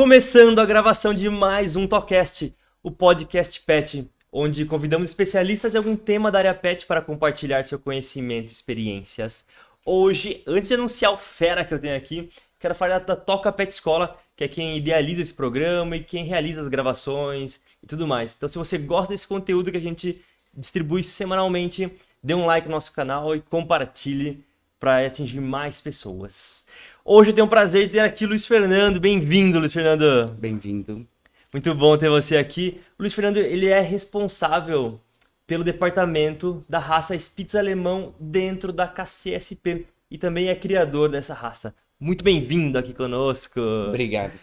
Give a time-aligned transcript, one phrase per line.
[0.00, 5.94] começando a gravação de mais um Tocast, o podcast Pet, onde convidamos especialistas em algum
[5.94, 9.44] tema da área Pet para compartilhar seu conhecimento e experiências.
[9.84, 13.70] Hoje, antes de anunciar o fera que eu tenho aqui, quero falar da Toca Pet
[13.70, 18.34] Escola, que é quem idealiza esse programa e quem realiza as gravações e tudo mais.
[18.34, 20.24] Então, se você gosta desse conteúdo que a gente
[20.56, 21.92] distribui semanalmente,
[22.24, 24.42] dê um like no nosso canal e compartilhe
[24.78, 26.64] para atingir mais pessoas.
[27.04, 29.00] Hoje eu tenho o prazer de ter aqui Luiz Fernando.
[29.00, 30.30] Bem-vindo, Luiz Fernando.
[30.32, 31.06] Bem-vindo.
[31.50, 32.78] Muito bom ter você aqui.
[32.98, 35.00] O Luiz Fernando, ele é responsável
[35.46, 41.74] pelo departamento da raça Spitz alemão dentro da KCSP e também é criador dessa raça.
[41.98, 43.60] Muito bem-vindo aqui conosco.
[43.88, 44.38] Obrigado.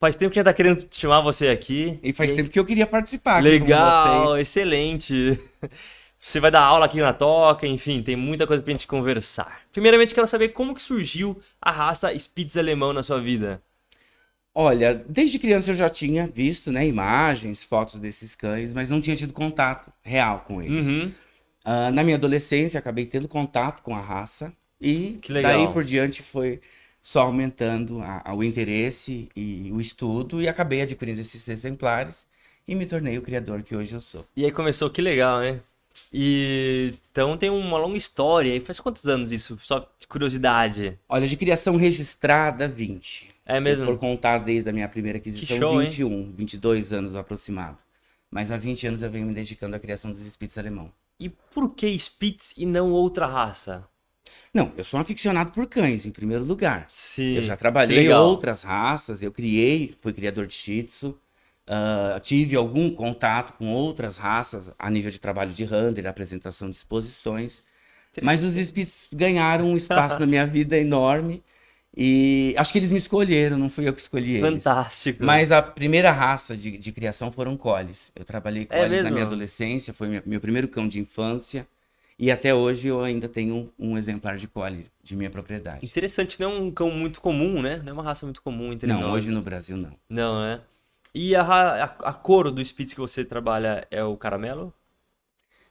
[0.00, 2.00] Faz tempo que já tá querendo chamar você aqui.
[2.02, 2.34] E faz e...
[2.34, 3.40] tempo que eu queria participar.
[3.40, 5.38] Legal, excelente.
[6.24, 9.62] Você vai dar aula aqui na Toca, enfim, tem muita coisa pra gente conversar.
[9.72, 13.60] Primeiramente, quero saber como que surgiu a raça Spitz alemão na sua vida.
[14.54, 19.16] Olha, desde criança eu já tinha visto, né, imagens, fotos desses cães, mas não tinha
[19.16, 20.86] tido contato real com eles.
[20.86, 21.12] Uhum.
[21.66, 26.60] Uh, na minha adolescência, acabei tendo contato com a raça e daí por diante foi
[27.02, 32.28] só aumentando a, a, o interesse e o estudo e acabei adquirindo esses exemplares
[32.66, 34.24] e me tornei o criador que hoje eu sou.
[34.36, 35.60] E aí começou, que legal, né?
[36.12, 38.54] E então tem uma longa história.
[38.54, 39.58] E faz quantos anos isso?
[39.62, 40.98] Só de curiosidade.
[41.08, 43.30] Olha, de criação registrada, 20.
[43.44, 43.86] É mesmo?
[43.86, 46.34] por contar desde a minha primeira aquisição, show, 21, hein?
[46.36, 47.78] 22 anos aproximado.
[48.30, 50.90] Mas há 20 anos eu venho me dedicando à criação dos Spitz alemão.
[51.18, 53.86] E por que Spitz e não outra raça?
[54.54, 56.84] Não, eu sou um aficionado por cães, em primeiro lugar.
[56.88, 57.36] Sim.
[57.36, 61.18] Eu já trabalhei em outras raças, eu criei, fui criador de Shih Tzu,
[61.66, 66.76] Uh, tive algum contato com outras raças a nível de trabalho de render, apresentação de
[66.76, 67.62] exposições.
[68.20, 71.42] Mas os Spitz ganharam um espaço na minha vida enorme.
[71.94, 74.50] E acho que eles me escolheram, não fui eu que escolhi eles.
[74.50, 75.22] Fantástico.
[75.22, 78.10] Mas a primeira raça de, de criação foram Collies.
[78.16, 81.66] Eu trabalhei com é eles na minha adolescência, foi meu, meu primeiro cão de infância.
[82.18, 85.84] E até hoje eu ainda tenho um, um exemplar de Collie de minha propriedade.
[85.84, 87.82] Interessante, não é um cão muito comum, né?
[87.84, 89.06] Não é uma raça muito comum entre não, nós.
[89.06, 89.92] Não, hoje no Brasil não.
[90.08, 90.60] Não, né?
[91.14, 94.72] E a, a, a cor do Spitz que você trabalha é o caramelo?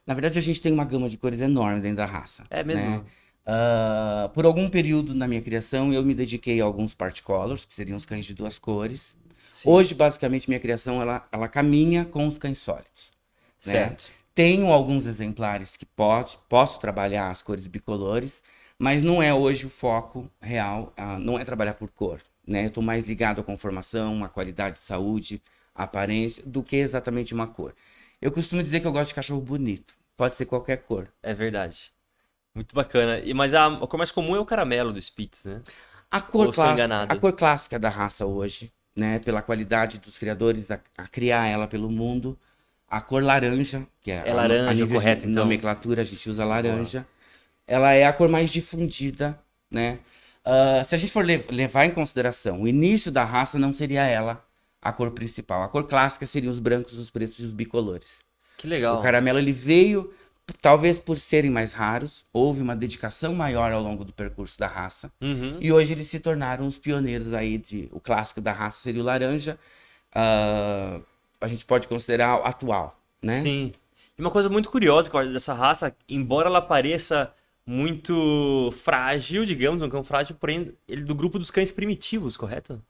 [0.06, 2.44] Na verdade, a gente tem uma gama de cores enorme dentro da raça.
[2.48, 2.90] É mesmo?
[2.90, 3.04] Né?
[3.44, 7.96] Uh, por algum período na minha criação, eu me dediquei a alguns particolors, que seriam
[7.96, 9.16] os cães de duas cores.
[9.52, 9.68] Sim.
[9.68, 13.10] Hoje, basicamente, minha criação ela, ela caminha com os cães sólidos.
[13.66, 13.72] Né?
[13.72, 14.04] Certo.
[14.04, 14.14] Né?
[14.34, 18.42] Tenho alguns exemplares que pode, posso trabalhar as cores bicolores,
[18.78, 22.66] mas não é hoje o foco real, uh, não é trabalhar por cor né?
[22.66, 25.42] Estou mais ligado à conformação, à qualidade de saúde,
[25.74, 27.74] à aparência, do que exatamente uma cor.
[28.20, 29.94] Eu costumo dizer que eu gosto de cachorro bonito.
[30.16, 31.08] Pode ser qualquer cor.
[31.22, 31.92] É verdade.
[32.54, 33.18] Muito bacana.
[33.18, 35.62] E, mas a, a cor mais comum é o caramelo do Spitz, né?
[36.10, 39.18] A cor, clássica, a cor clássica da raça hoje, né?
[39.18, 42.38] Pela qualidade dos criadores a, a criar ela pelo mundo.
[42.86, 45.44] A cor laranja, que é, é laranja, a, correto, de então.
[45.44, 47.06] nomenclatura, a gente usa laranja.
[47.66, 49.98] Ela é a cor mais difundida, né?
[50.44, 54.04] Uh, se a gente for le levar em consideração o início da raça, não seria
[54.04, 54.44] ela
[54.80, 55.62] a cor principal.
[55.62, 58.18] A cor clássica seria os brancos, os pretos e os bicolores.
[58.58, 58.98] Que legal.
[58.98, 60.12] O caramelo ele veio,
[60.60, 65.12] talvez por serem mais raros, houve uma dedicação maior ao longo do percurso da raça.
[65.20, 65.58] Uhum.
[65.60, 67.88] E hoje eles se tornaram os pioneiros aí de.
[67.92, 69.56] O clássico da raça seria o laranja.
[70.14, 71.02] Uh,
[71.40, 73.36] a gente pode considerar atual, né?
[73.36, 73.72] Sim.
[74.18, 77.32] E uma coisa muito curiosa dessa raça, embora ela pareça
[77.66, 82.82] muito frágil, digamos, um cão frágil, porém ele do grupo dos cães primitivos, correto?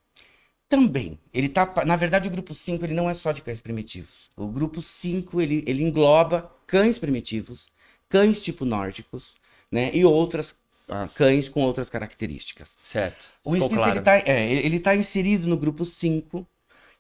[0.69, 1.19] Também.
[1.35, 4.31] Ele tá, na verdade, o grupo 5 ele não é só de cães primitivos.
[4.37, 7.69] O grupo 5 ele, ele engloba cães primitivos,
[8.09, 9.35] cães tipo nórdicos,
[9.71, 10.53] né, e outras
[10.89, 12.77] uh, cães com outras características.
[12.83, 13.31] Certo.
[13.45, 13.93] O Spitz claro.
[13.93, 16.47] ele tá, é, ele tá inserido no grupo 5,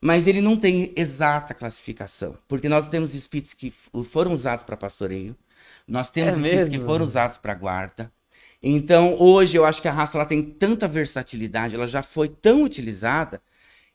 [0.01, 5.37] mas ele não tem exata classificação, porque nós temos Spitz que foram usados para pastoreio,
[5.87, 8.13] nós temos é que foram usados para guarda.
[8.63, 12.63] Então, hoje eu acho que a raça ela tem tanta versatilidade, ela já foi tão
[12.63, 13.43] utilizada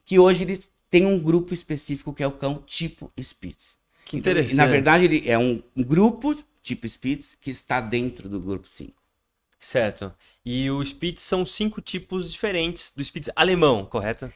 [0.03, 3.77] que hoje eles têm um grupo específico que é o cão tipo Spitz.
[4.03, 4.53] Que interessante.
[4.53, 8.93] Então, na verdade, ele é um grupo tipo Spitz que está dentro do grupo 5.
[9.59, 10.13] Certo.
[10.45, 14.31] E o Spitz são cinco tipos diferentes do Spitz alemão, correto?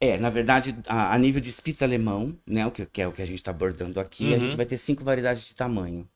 [0.00, 3.12] É, na verdade, a, a nível de Spitz alemão, né, o que, que é o
[3.12, 4.34] que a gente está abordando aqui, uhum.
[4.34, 6.08] a gente vai ter cinco variedades de tamanho.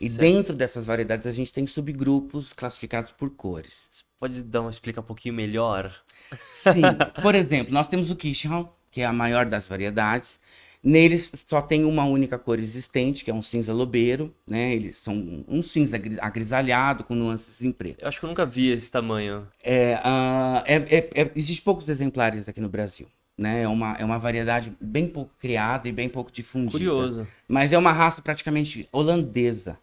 [0.00, 0.20] E certo.
[0.20, 3.88] dentro dessas variedades a gente tem subgrupos classificados por cores.
[3.90, 5.94] Você pode dar uma explicar um pouquinho melhor?
[6.38, 6.82] Sim.
[7.22, 10.40] Por exemplo, nós temos o Kishon, que é a maior das variedades.
[10.84, 14.74] Neles só tem uma única cor existente, que é um cinza lobeiro, né?
[14.74, 18.02] Eles são um cinza agrisalhado com nuances em preto.
[18.02, 19.48] Eu acho que eu nunca vi esse tamanho.
[19.62, 23.08] É, uh, é, é, é, existe poucos exemplares aqui no Brasil.
[23.36, 23.62] Né?
[23.62, 26.72] É uma, é uma variedade bem pouco criada e bem pouco difundida.
[26.72, 27.26] Curioso.
[27.48, 29.78] Mas é uma raça praticamente holandesa.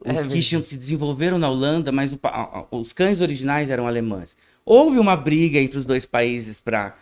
[0.00, 0.64] Os É que mesmo.
[0.64, 2.18] se desenvolveram na Holanda, mas o
[2.70, 4.36] os cães originais eram alemães.
[4.64, 6.94] Houve uma briga entre os dois países para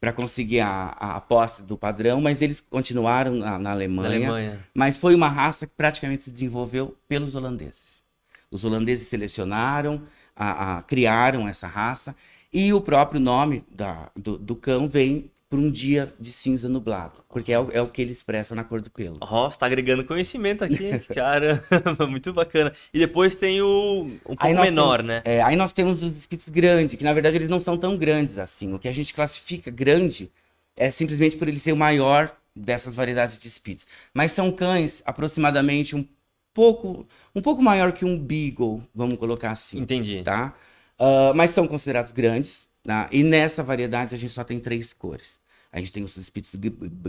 [0.00, 4.08] para conseguir a, a, posse do padrão, mas eles continuaram na, na Na Alemanha.
[4.16, 4.60] Alemanha.
[4.74, 8.02] Mas foi uma raça que praticamente se desenvolveu pelos holandeses.
[8.50, 10.00] Os holandeses selecionaram,
[10.34, 12.16] a, a- criaram essa raça,
[12.50, 17.24] e o próprio nome da- do, do cão vem por um dia de cinza nublado,
[17.28, 19.18] porque é o, é o que ele expressa na cor do pelo.
[19.20, 21.60] Ó, você tá agregando conhecimento aqui, cara.
[22.08, 22.72] Muito bacana.
[22.94, 25.22] E depois tem o um pouco menor, né?
[25.24, 28.38] É, aí nós temos os Spitz grandes, que na verdade eles não são tão grandes
[28.38, 28.72] assim.
[28.72, 30.30] O que a gente classifica grande
[30.76, 33.88] é simplesmente por ele ser o maior dessas variedades de Spitz.
[34.14, 36.06] Mas são cães aproximadamente um
[36.54, 37.04] pouco,
[37.34, 40.22] um pouco maior que um Beagle, vamos colocar assim, Entendi.
[40.22, 40.54] tá?
[40.96, 43.08] Ah, mas são considerados grandes, tá?
[43.10, 45.39] E nessa variedade a gente só tem três cores.
[45.72, 46.30] A gente tem os g-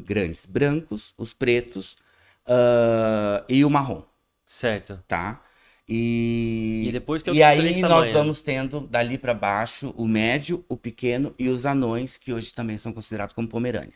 [0.03, 1.97] grandes brancos, os pretos
[2.45, 4.03] ah, e o marrom
[4.45, 5.03] Certo.
[5.07, 5.43] tá?
[5.87, 8.09] E, E depois tem e aí nós tamanhos.
[8.09, 12.77] vamos tendo dali pra baixo o médio, o pequeno e os anões, que hoje também
[12.77, 13.93] são considerados como pomerânia.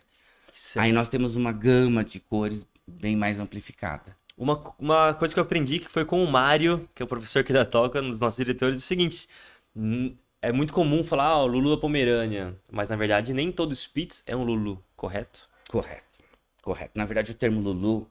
[0.52, 0.76] Certo.
[0.76, 4.16] Aí nós temos uma gama de cores bem mais amplificada.
[4.36, 7.40] Uma, uma coisa que eu aprendi que foi com o Mário, que é o professor
[7.40, 9.28] aqui da Toca, um dos nossos diretores, é o seguinte:
[9.76, 13.74] hum, é muito comum falar, ah, o Lulu da Pomerânia, mas na verdade nem todo
[13.74, 15.48] Spitz é um Lulu, correto?
[15.68, 16.18] Correto,
[16.62, 16.92] correto.
[16.94, 18.08] Na verdade, o termo Lulu,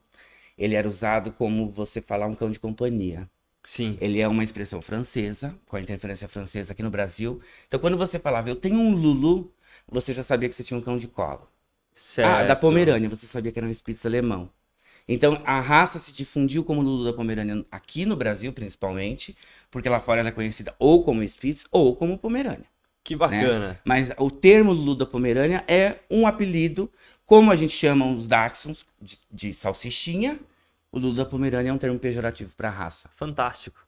[0.58, 3.30] ele era usado como você falar um cão de companhia.
[3.64, 3.98] Sim.
[4.00, 7.42] Ele é uma expressão francesa, com a interferência francesa aqui no Brasil.
[7.68, 9.52] Então, quando você falava, eu tenho um Lulu,
[9.88, 11.50] você já sabia que você tinha um cão de colo.
[11.94, 12.30] Certo.
[12.30, 14.52] Ah, da Pomerânia, você sabia que era um Spitz alemão.
[15.08, 19.38] Então, a raça se difundiu como Lulu da Pomerânia aqui no Brasil, principalmente,
[19.70, 22.66] porque lá fora ela é conhecida ou como Spitz ou como Pomerânia.
[23.04, 23.80] Que bacana.
[23.86, 26.92] Mas o termo Lulu da Pomerânia é um apelido,
[27.24, 30.40] como a gente chama os Dachshunds de, de salsichinha,
[30.92, 33.08] o Lulu da Pomerânia é um termo pejorativo para raça.
[33.16, 33.86] Fantástico.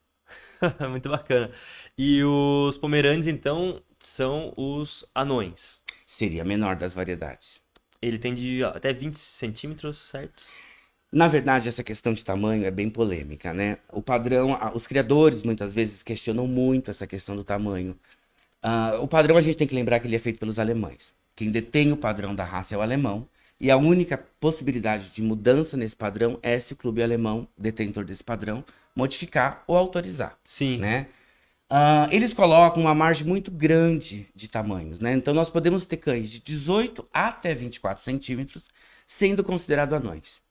[0.88, 1.50] Muito bacana.
[1.96, 5.82] E os Pomerânios, então, são os anões.
[6.06, 7.60] Seria a menor das variedades.
[8.00, 10.44] Ele tem de até 20 centímetros, certo?
[11.10, 13.78] Na verdade, essa questão de tamanho é bem polêmica, né?
[13.90, 17.98] O padrão, os criadores muitas vezes questionam muito essa questão do tamanho.
[18.62, 21.14] Ah, o padrão a gente tem que lembrar que ele é feito pelos alemães.
[21.36, 23.28] Quem detém o padrão da raça é o alemão.
[23.60, 28.22] E a única possibilidade de mudança nesse padrão é se o clube alemão, detentor desse
[28.22, 28.64] padrão,
[28.94, 30.78] modificar ou autorizar Sim.
[30.78, 31.08] né?
[31.70, 35.12] Ah, eles colocam uma margem muito grande de tamanhos, né?
[35.12, 38.64] Então nós podemos ter cães de 18 até 24 centímetros
[39.06, 40.42] sendo considerados anões.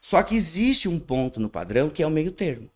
[0.00, 2.70] Só que existe um ponto no padrão que é o meio termo.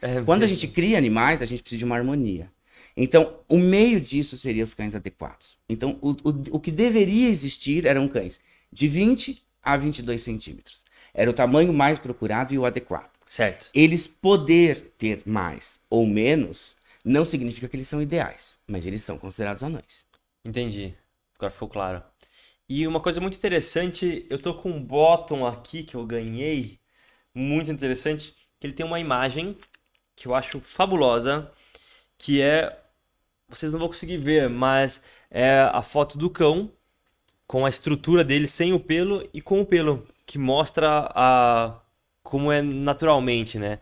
[0.00, 2.50] É Quando a gente cria animais, a gente precisa de uma harmonia.
[2.96, 5.56] Então, o meio disso seria os cães adequados.
[5.68, 8.40] Então, o, o, o que deveria existir eram cães
[8.72, 10.82] de 20 a 22 centímetros.
[11.14, 13.10] Era o tamanho mais procurado e o adequado.
[13.28, 13.68] Certo.
[13.74, 19.18] Eles poder ter mais ou menos não significa que eles são ideais, mas eles são
[19.18, 20.04] considerados anões.
[20.44, 20.94] Entendi.
[21.36, 22.02] Agora ficou claro.
[22.68, 26.78] E uma coisa muito interessante, eu tô com um bottom aqui que eu ganhei,
[27.34, 29.56] muito interessante, que ele tem uma imagem
[30.16, 31.50] que eu acho fabulosa,
[32.18, 32.78] que é,
[33.48, 36.72] vocês não vão conseguir ver, mas é a foto do cão
[37.46, 41.80] com a estrutura dele sem o pelo e com o pelo, que mostra a
[42.22, 43.80] como é naturalmente, né?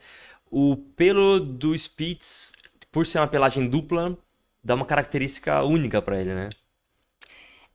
[0.50, 2.52] O pelo do Spitz,
[2.92, 4.16] por ser uma pelagem dupla,
[4.64, 6.50] dá uma característica única pra ele, né?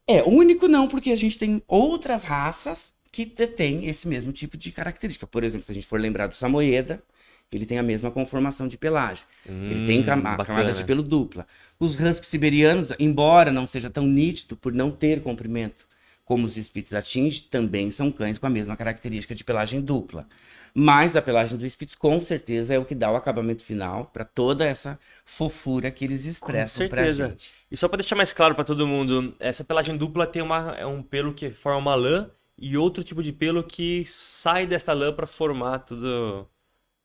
[0.07, 4.71] É, único não, porque a gente tem outras raças que detêm esse mesmo tipo de
[4.71, 5.27] característica.
[5.27, 7.03] Por exemplo, se a gente for lembrar do Samoyeda,
[7.51, 9.23] ele tem a mesma conformação de pelagem.
[9.45, 10.45] Ele tem cam- Hum, bacana.
[10.45, 11.45] camada de pelo dupla.
[11.79, 15.85] Os Husky siberianos, embora não seja tão nítido por não ter comprimento
[16.31, 20.25] como os Spitz atinge, também são cães com a mesma característica de pelagem dupla.
[20.73, 24.23] Mas a pelagem do Spitz com certeza é o que dá o acabamento final para
[24.23, 27.27] toda essa fofura que eles expressam pra certeza.
[27.27, 27.51] gente.
[27.69, 30.85] E só pra deixar mais claro pra todo mundo, essa pelagem dupla tem uma, é
[30.85, 35.11] um pelo que forma uma lã e outro tipo de pelo que sai desta lã
[35.11, 36.47] pra formar tudo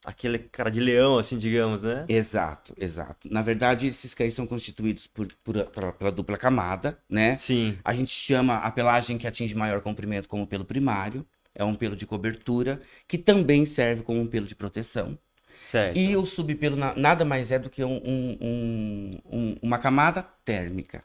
[0.06, 2.04] aquele cara de leão, assim, digamos, né?
[2.08, 3.28] Exato, exato.
[3.32, 7.36] Na verdade, esses cães são constituídos por, por- pela, pela dupla camada, né?
[7.36, 11.26] Sim, A gente chama a pelagem que atinge maior comprimento como pelo primário.
[11.54, 15.18] É um pelo de cobertura, que também serve como um pelo de proteção.
[15.56, 15.96] certo.
[15.98, 20.22] E o subpelo na- nada mais é do que um- um- um- um- uma camada
[20.44, 21.02] térmica.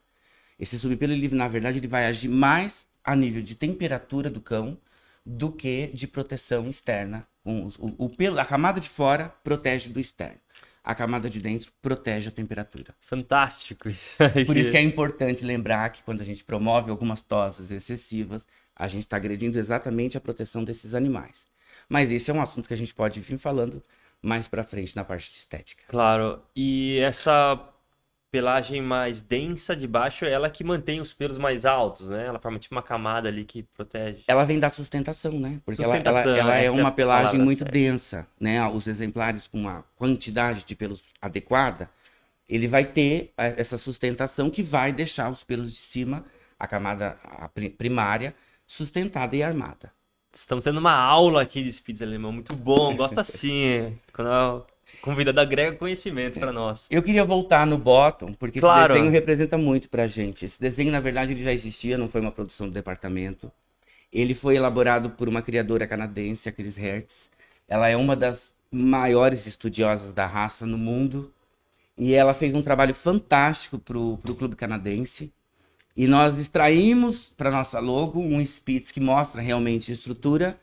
[0.60, 4.78] Esse subpelo, ele, na verdade, ele vai agir mais a nível de temperatura do cão
[5.26, 7.28] do que de proteção externa.
[7.46, 10.40] Um- O, o pelo, a camada de fora protege do externo.
[10.84, 12.96] a camada de dentro protege a temperatura.
[13.00, 13.88] Fantástico.
[14.48, 18.88] Por isso que é importante lembrar que quando a gente promove algumas toses excessivas, a
[18.88, 21.46] gente está agredindo exatamente a proteção desses animais.
[21.88, 23.84] Mas esse é um assunto que a gente pode vir falando
[24.24, 25.84] mais para frente na parte de estética.
[25.88, 26.42] Claro.
[26.56, 27.56] E essa
[28.32, 32.26] pelagem mais densa de baixo é ela que mantém os pelos mais altos, né?
[32.26, 34.24] Ela forma tipo uma camada ali que protege.
[34.26, 35.60] Ela vem da sustentação, né?
[35.66, 37.74] Porque sustentação, ela, ela, ela é uma pelagem muito certa.
[37.74, 38.66] densa, né?
[38.70, 41.90] Os exemplares com uma quantidade de pelos adequada,
[42.48, 46.24] ele vai ter essa sustentação que vai deixar os pelos de cima,
[46.58, 47.18] a camada
[47.78, 48.34] primária,
[48.66, 49.92] sustentada e armada.
[50.34, 54.00] Estamos tendo uma aula aqui de Spitz alemão, muito bom, gosto assim.
[54.14, 54.66] Quando
[55.00, 56.88] a convidada agrega conhecimento para nós.
[56.90, 58.94] Eu queria voltar no Bottom, porque claro.
[58.94, 60.46] esse desenho representa muito pra gente.
[60.46, 63.52] Esse desenho, na verdade, ele já existia, não foi uma produção do departamento.
[64.12, 67.30] Ele foi elaborado por uma criadora canadense, a Chris Hertz.
[67.68, 71.32] Ela é uma das maiores estudiosas da raça no mundo.
[71.98, 75.32] E ela fez um trabalho fantástico pro, pro clube canadense.
[75.96, 80.60] E nós extraímos para nossa logo um Spitz que mostra realmente a estrutura,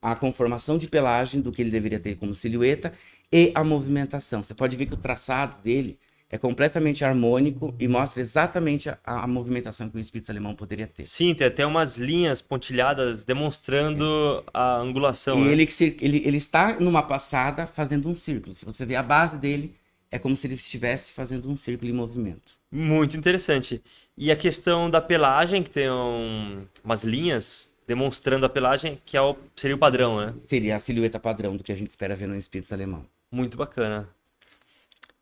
[0.00, 2.92] a conformação de pelagem do que ele deveria ter como silhueta
[3.32, 4.42] e a movimentação.
[4.42, 5.98] Você pode ver que o traçado dele
[6.30, 11.04] é completamente harmônico e mostra exatamente a, a movimentação que o Spitz alemão poderia ter.
[11.04, 14.04] Sim, tem até umas linhas pontilhadas demonstrando
[14.46, 14.50] é.
[14.52, 15.40] a angulação.
[15.40, 15.52] E né?
[15.52, 15.68] ele,
[16.00, 18.54] ele, ele está numa passada fazendo um círculo.
[18.54, 19.74] Se você ver a base dele,
[20.10, 22.58] é como se ele estivesse fazendo um círculo em movimento.
[22.70, 23.82] Muito interessante.
[24.16, 29.22] E a questão da pelagem, que tem um, umas linhas demonstrando a pelagem, que é
[29.22, 30.34] o, seria o padrão, né?
[30.46, 33.06] Seria a silhueta padrão do que a gente espera ver no Spitz alemão.
[33.32, 34.06] Muito bacana.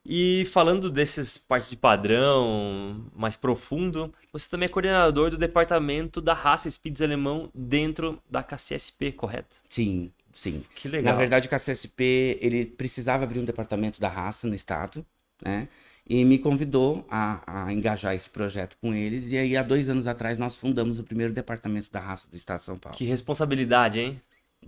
[0.05, 6.35] E falando desses partes de padrão mais profundo, você também é coordenador do departamento da
[6.35, 9.59] raça Spitz alemão dentro da KCSP, correto?
[9.69, 10.65] Sim, sim.
[10.75, 11.13] Que legal.
[11.13, 15.07] Na verdade, o KCSP ele precisava abrir um departamento da raça no estado,
[15.41, 15.69] né?
[16.09, 19.29] E me convidou a, a, engajar esse projeto com eles.
[19.29, 22.61] E aí, há dois anos atrás, nós fundamos o primeiro departamento da raça do Estado
[22.61, 22.97] de São Paulo.
[22.97, 24.21] Que responsabilidade, hein?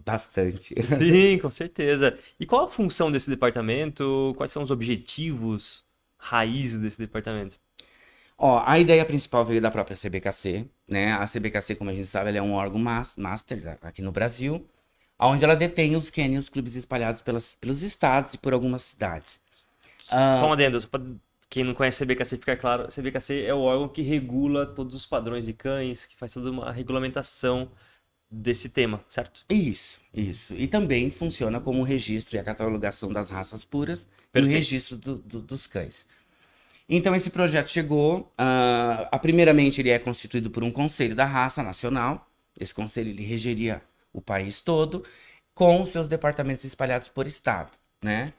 [0.04, 0.74] Bastante.
[0.82, 2.18] Sim, com certeza.
[2.40, 4.34] E qual a função desse departamento?
[4.36, 5.84] Quais são os objetivos
[6.18, 7.56] raízes desse departamento?
[8.36, 11.12] Ó, a ideia principal veio da própria CBKC, né?
[11.12, 14.64] A CBKC, como a gente sabe, é um órgão master aqui no Brasil,
[15.18, 19.40] onde ela detém os cânions clubes espalhados pelas, pelos estados e por algumas cidades.
[19.98, 21.00] Só um adendo, só pra
[21.50, 25.46] quem não conhece CBKC, fica claro, CBKC é o órgão que regula todos os padrões
[25.46, 27.70] de cães, que faz toda uma regulamentação
[28.30, 29.44] desse tema, certo?
[29.48, 30.54] Isso, isso.
[30.54, 34.96] E também funciona como o registro e a catalogação das raças puras e o registro
[34.96, 36.06] do, do, dos cães.
[36.88, 41.62] Então esse projeto chegou, uh, a, primeiramente ele é constituído por um conselho da raça
[41.62, 45.04] nacional, esse conselho ele regeria o país todo,
[45.54, 47.70] com seus departamentos espalhados por estado,
[48.02, 48.32] né?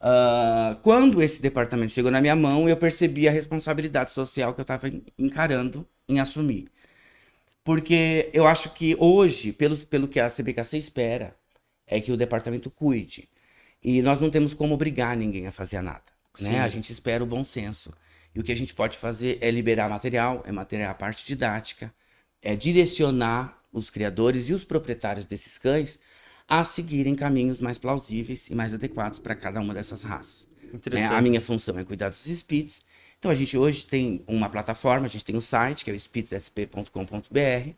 [0.00, 4.62] Uh, quando esse departamento chegou na minha mão, eu percebi a responsabilidade social que eu
[4.62, 6.70] estava encarando em assumir.
[7.62, 11.36] Porque eu acho que hoje, pelo, pelo que a CBKC espera,
[11.86, 13.28] é que o departamento cuide.
[13.82, 16.02] E nós não temos como obrigar ninguém a fazer nada.
[16.40, 16.60] Né?
[16.60, 17.92] A gente espera o bom senso.
[18.34, 21.92] E o que a gente pode fazer é liberar material, é material a parte didática,
[22.40, 25.98] é direcionar os criadores e os proprietários desses cães
[26.50, 30.48] a seguirem caminhos mais plausíveis e mais adequados para cada uma dessas raças.
[30.92, 32.82] É, a minha função é cuidar dos Spitz.
[33.20, 35.96] Então a gente hoje tem uma plataforma, a gente tem um site que é o
[35.96, 37.70] spitzsp.com.br,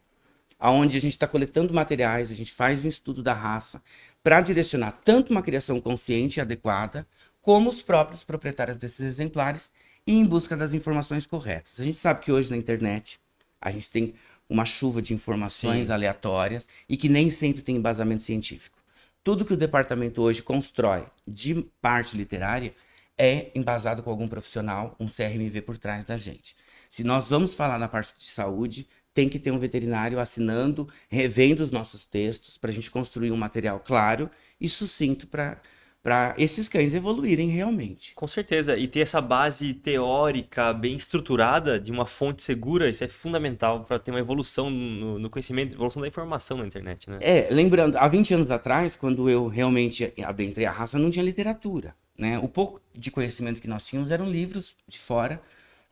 [0.59, 3.83] aonde a gente está coletando materiais, a gente faz um estudo da raça
[4.23, 7.07] para direcionar tanto uma criação consciente e adequada,
[7.43, 9.71] como os próprios proprietários desses exemplares
[10.07, 11.79] e em busca das informações corretas.
[11.79, 13.21] A gente sabe que hoje na internet
[13.61, 14.15] a gente tem
[14.53, 15.93] uma chuva de informações Sim.
[15.93, 18.79] aleatórias e que nem sempre tem embasamento científico.
[19.25, 22.75] Tudo que o departamento hoje constrói de parte literária
[23.17, 26.55] é embasado com algum profissional, um CRMV por trás da gente.
[26.91, 31.63] Se nós vamos falar na parte de saúde, tem que ter um veterinário assinando, revendo
[31.63, 34.31] os nossos textos, para a gente construir um material claro
[34.61, 35.61] e sucinto para
[36.03, 38.13] para esses cães evoluírem realmente.
[38.15, 43.09] Com certeza, e ter essa base teórica bem estruturada de uma fonte segura, isso é
[43.09, 47.19] fundamental para ter uma evolução no, no, conhecimento, evolução da informação na internet, né?
[47.21, 51.95] É, lembrando, há 20 anos atrás, quando eu realmente adentrei a raça, não tinha literatura,
[52.19, 52.37] né?
[52.41, 55.41] O pouco de conhecimento que nós tínhamos eram livros de fora,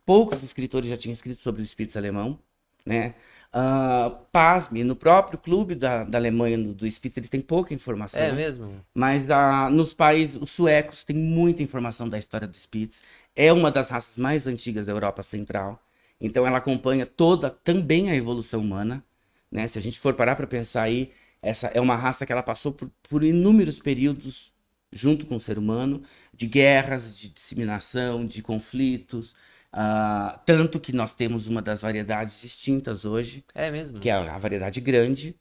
[0.05, 2.37] poucos escritores já tinham escrito sobre o espírito alemão,
[2.85, 3.13] né?
[3.53, 8.21] Uh, pasme, no próprio clube da, da Alemanha, do, do Spitz, eles têm pouca informação.
[8.21, 8.69] É mesmo?
[8.93, 13.03] Mas uh, nos países, os suecos têm muita informação da história do Spitz.
[13.35, 15.83] É uma das raças mais antigas da Europa Central.
[16.19, 19.03] Então ela acompanha toda, também a evolução humana.
[19.51, 19.67] Né?
[19.67, 22.71] Se a gente for parar para pensar aí, essa é uma raça que ela passou
[22.71, 24.53] por, por inúmeros períodos
[24.93, 26.03] junto com o ser humano,
[26.33, 29.35] de guerras, de disseminação, de conflitos.
[29.73, 33.43] Uh, tanto que nós temos uma das variedades extintas hoje.
[33.55, 33.99] É mesmo?
[33.99, 35.35] Que é a variedade grande,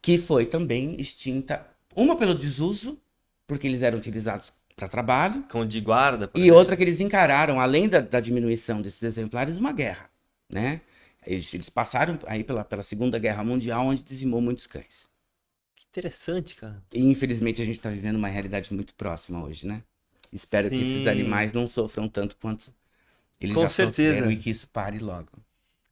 [0.00, 2.98] que foi também extinta, uma pelo desuso,
[3.46, 5.42] porque eles eram utilizados para trabalho.
[5.44, 6.30] Cão de guarda.
[6.34, 6.58] E exemplo.
[6.58, 10.10] outra que eles encararam, além da, da, diminuição desses exemplares, uma guerra,
[10.48, 10.80] né?
[11.26, 15.08] Eles, eles passaram aí pela, pela Segunda Guerra Mundial, onde dizimou muitos cães.
[15.74, 16.82] Que interessante, cara.
[16.92, 19.82] E infelizmente a gente está vivendo uma realidade muito próxima hoje, né?
[20.32, 20.76] Espero Sim.
[20.76, 22.72] que esses animais não sofram tanto quanto
[23.44, 24.30] eles Com certeza.
[24.30, 25.28] e que isso pare logo.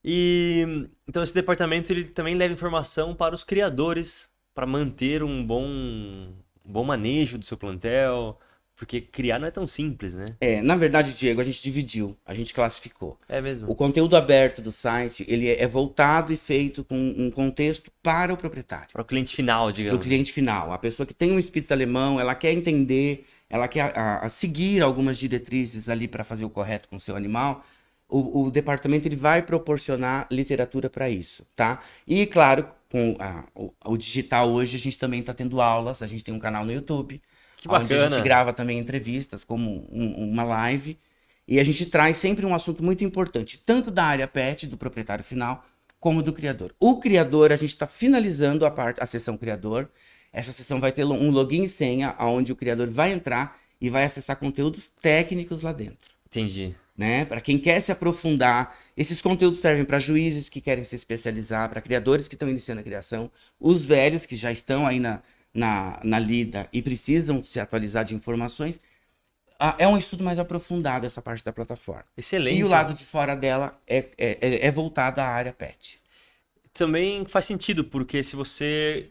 [0.05, 5.65] E então esse departamento ele também leva informação para os criadores para manter um bom,
[5.65, 6.33] um
[6.65, 8.39] bom manejo do seu plantel,
[8.83, 10.27] porque criar não é tão simples, né?
[10.41, 13.17] É, na verdade, Diego, a gente dividiu, a gente classificou.
[13.29, 13.71] É mesmo.
[13.71, 18.37] O conteúdo aberto do site, ele é voltado e feito com um contexto para o
[18.37, 18.89] proprietário.
[18.93, 19.99] Para o cliente final, digamos.
[19.99, 20.73] Para o cliente final.
[20.73, 24.83] A pessoa que tem um espírito alemão, ela quer entender, ela quer a, a seguir
[24.83, 27.63] algumas diretrizes ali para fazer o correto com o seu animal.
[28.09, 31.81] O, o, departamento ele vai proporcionar literatura para isso, tá?
[32.07, 36.07] E claro, com a, o, o, digital hoje a gente também está tendo aulas, a
[36.07, 37.21] gente tem um canal no YouTube
[37.59, 37.85] que bacana.
[37.85, 40.99] Onde a gente grava também entrevistas, como um, uma live.
[41.47, 45.25] E a gente traz sempre um assunto muito importante, tanto da área pet, do proprietário
[45.25, 45.65] final,
[46.01, 46.75] como do criador.
[46.81, 49.91] O criador, a gente está finalizando a, parte, a sessão criador.
[50.33, 54.05] Essa sessão vai ter um login e senha, onde o criador vai entrar e vai
[54.05, 56.11] acessar conteúdos técnicos lá dentro.
[56.27, 56.75] Entendi.
[56.97, 57.25] Né?
[57.25, 61.81] Para quem quer se aprofundar, esses conteúdos servem para juízes que querem se especializar, para
[61.81, 65.21] criadores que estão iniciando a criação, os velhos que já estão aí na,
[65.53, 68.81] na, na lida e precisam se atualizar de informações,
[69.79, 72.05] é um estudo mais aprofundado essa parte da plataforma.
[72.17, 72.59] Excelente.
[72.59, 76.01] E o lado de fora dela é, é, é, é voltado à área pet.
[76.73, 79.11] Também faz sentido, porque se você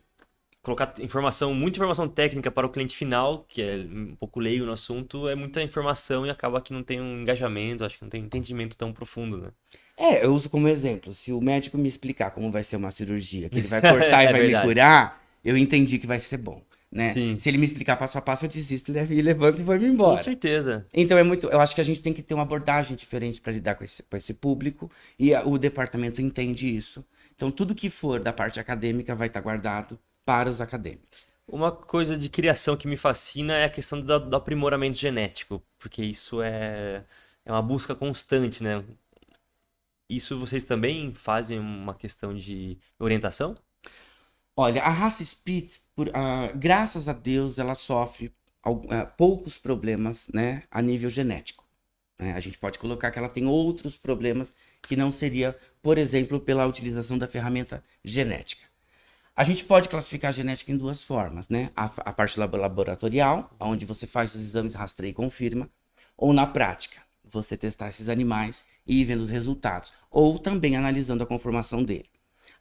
[0.62, 4.72] colocar informação, muita informação técnica para o cliente final, que é um pouco leigo no
[4.72, 8.24] assunto, é muita informação e acaba que não tem um engajamento, acho que não tem
[8.24, 9.50] entendimento tão profundo, né?
[9.98, 13.50] É, eu uso como exemplo, se o médico me explicar como vai ser uma cirurgia,
[13.50, 14.67] que ele vai cortar e é vai verdade.
[14.67, 16.63] me curar, eu entendi que vai ser bom.
[16.91, 17.13] Né?
[17.39, 20.17] Se ele me explicar passo a passo, eu desisto, e levanto e vou me embora.
[20.17, 20.86] Com certeza.
[20.93, 21.47] Então é muito.
[21.47, 24.04] Eu acho que a gente tem que ter uma abordagem diferente para lidar com esse,
[24.04, 27.06] com esse público e a, o departamento entende isso.
[27.34, 31.25] Então tudo que for da parte acadêmica vai estar guardado para os acadêmicos.
[31.47, 36.03] Uma coisa de criação que me fascina é a questão do, do aprimoramento genético, porque
[36.03, 37.03] isso é,
[37.45, 38.84] é uma busca constante, né?
[40.10, 43.55] Isso vocês também fazem uma questão de orientação?
[44.55, 46.12] Olha, a raça Spitz, por, uh,
[46.55, 48.34] graças a Deus, ela sofre
[48.65, 51.65] uh, poucos problemas né, a nível genético.
[52.19, 52.34] Né?
[52.34, 56.65] A gente pode colocar que ela tem outros problemas que não seria, por exemplo, pela
[56.67, 58.70] utilização da ferramenta genética.
[59.41, 61.71] A gente pode classificar a genética em duas formas, né?
[61.75, 65.67] A, a parte laboratorial, onde você faz os exames, rastreia e confirma,
[66.15, 71.23] ou na prática, você testar esses animais e ir vendo os resultados, ou também analisando
[71.23, 72.06] a conformação dele.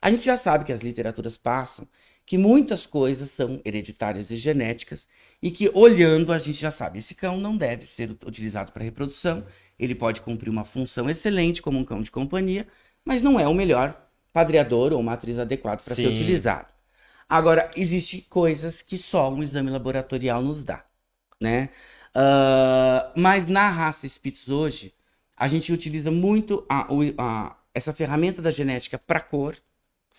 [0.00, 1.86] A gente já sabe que as literaturas passam
[2.24, 5.06] que muitas coisas são hereditárias e genéticas
[5.42, 9.44] e que olhando a gente já sabe, esse cão não deve ser utilizado para reprodução,
[9.78, 12.66] ele pode cumprir uma função excelente como um cão de companhia,
[13.04, 16.66] mas não é o melhor padreador ou matriz adequado para ser utilizado.
[17.28, 20.84] Agora, existem coisas que só um exame laboratorial nos dá,
[21.40, 21.70] né?
[22.14, 24.92] Uh, mas na raça Spitz hoje,
[25.36, 26.88] a gente utiliza muito a,
[27.18, 29.56] a, essa ferramenta da genética para cor,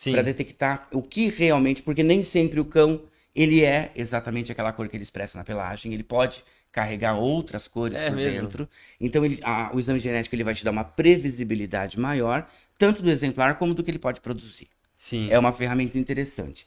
[0.09, 3.01] para detectar o que realmente, porque nem sempre o cão
[3.35, 7.97] ele é exatamente aquela cor que ele expressa na pelagem, ele pode carregar outras cores
[7.97, 8.41] é por mesmo?
[8.41, 8.69] dentro.
[8.99, 12.47] Então ele, a, o exame genético ele vai te dar uma previsibilidade maior,
[12.81, 14.67] tanto do exemplar como do que ele pode produzir.
[14.97, 15.29] Sim.
[15.29, 16.65] É uma ferramenta interessante.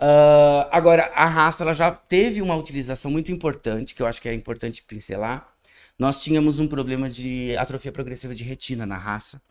[0.00, 4.28] Uh, agora, a raça ela já teve uma utilização muito importante, que eu acho que
[4.28, 5.52] é importante pincelar.
[5.98, 9.42] Nós tínhamos um problema de atrofia progressiva de retina na raça.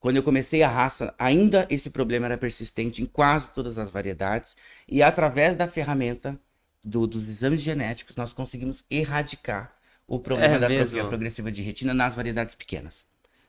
[0.00, 4.56] Quando eu comecei a raça, ainda esse problema era persistente em quase todas as variedades,
[4.88, 6.36] e através da ferramenta
[6.82, 9.76] do, dos exames genéticos, nós conseguimos erradicar
[10.08, 13.04] o problema é da atrofia progressiva de retina nas variedades pequenas.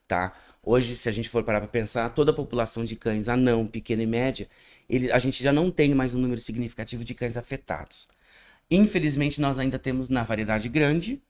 [0.07, 0.33] Tá?
[0.69, 4.03] Hoje, se a gente for parar para pensar, toda a população de cães anão, pequena
[4.03, 4.49] e média,
[4.89, 8.05] ele, a gente já não tem mais um número significativo de cães afetados.
[8.69, 11.21] Infelizmente, nós ainda temos na variedade grande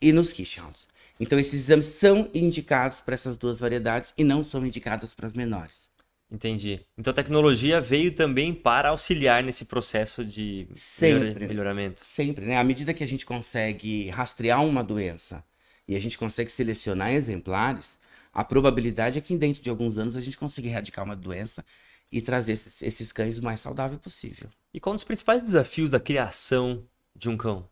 [0.00, 0.86] e nos Keyshounds.
[1.18, 5.32] Então, esses exames são indicados para essas duas variedades e não são indicados para as
[5.32, 5.90] menores.
[6.30, 6.78] Entendi.
[6.96, 12.04] Então, a tecnologia veio também para auxiliar nesse processo de sempre, melhoramento.
[12.04, 12.56] Sempre, né?
[12.56, 15.42] À medida que a gente consegue rastrear uma doença
[15.88, 17.98] e a gente consegue selecionar exemplares,
[18.32, 21.64] a probabilidade é que dentro de alguns anos a gente consiga erradicar uma doença
[22.10, 24.48] e trazer esses, esses cães o mais saudável possível.
[24.72, 27.68] E qual um dos principais desafios da criação de um cão?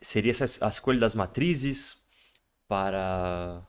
[0.00, 2.02] seria essa a escolha das matrizes
[2.68, 3.66] para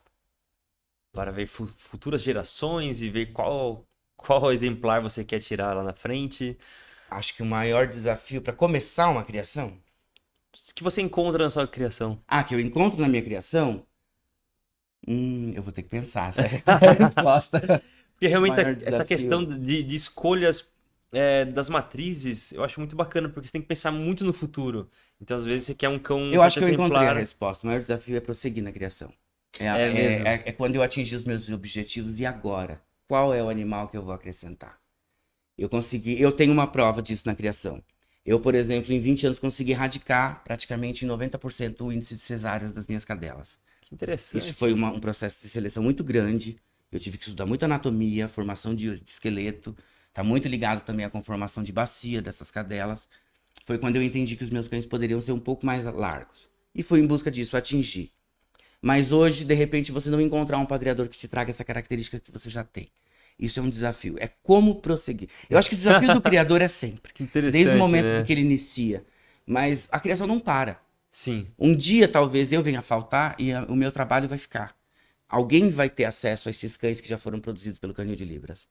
[1.11, 6.57] para ver futuras gerações e ver qual qual exemplar você quer tirar lá na frente.
[7.09, 9.77] Acho que o maior desafio para começar uma criação
[10.75, 12.21] que você encontra na sua criação.
[12.27, 13.85] Ah, que eu encontro na minha criação?
[15.07, 17.83] Hum, eu vou ter que pensar essa é a resposta.
[18.13, 20.71] Porque realmente essa questão de, de escolhas
[21.11, 24.89] é, das matrizes, eu acho muito bacana, porque você tem que pensar muito no futuro.
[25.19, 26.31] Então, às vezes, você quer um cão.
[26.31, 26.87] Eu acho que exemplar...
[26.87, 27.65] eu encontrei a resposta.
[27.65, 29.11] O maior desafio é prosseguir na criação.
[29.59, 32.81] É, é, é, é, é quando eu atingir os meus objetivos e agora?
[33.07, 34.79] Qual é o animal que eu vou acrescentar?
[35.57, 36.19] Eu consegui.
[36.19, 37.83] Eu tenho uma prova disso na criação.
[38.25, 42.71] Eu, por exemplo, em 20 anos consegui erradicar praticamente em 90% o índice de cesáreas
[42.71, 43.59] das minhas cadelas.
[43.91, 44.37] Interessante.
[44.37, 46.57] Isso foi uma, um processo de seleção muito grande.
[46.91, 49.75] Eu tive que estudar muito anatomia, formação de, de esqueleto.
[50.09, 53.07] Está muito ligado também à conformação de bacia dessas cadelas.
[53.65, 56.49] Foi quando eu entendi que os meus cães poderiam ser um pouco mais largos.
[56.73, 58.11] E fui em busca disso, atingir.
[58.81, 62.31] Mas hoje, de repente, você não encontrar um padreador que te traga essa característica que
[62.31, 62.89] você já tem.
[63.37, 64.15] Isso é um desafio.
[64.19, 65.29] É como prosseguir.
[65.49, 67.11] Eu acho que o desafio do criador é sempre.
[67.51, 68.23] desde o momento né?
[68.23, 69.03] que ele inicia.
[69.45, 70.79] Mas a criação não para.
[71.11, 71.47] Sim.
[71.59, 74.75] Um dia talvez eu venha a faltar e a, o meu trabalho vai ficar.
[75.27, 78.67] Alguém vai ter acesso a esses cães que já foram produzidos pelo Canil de Libras.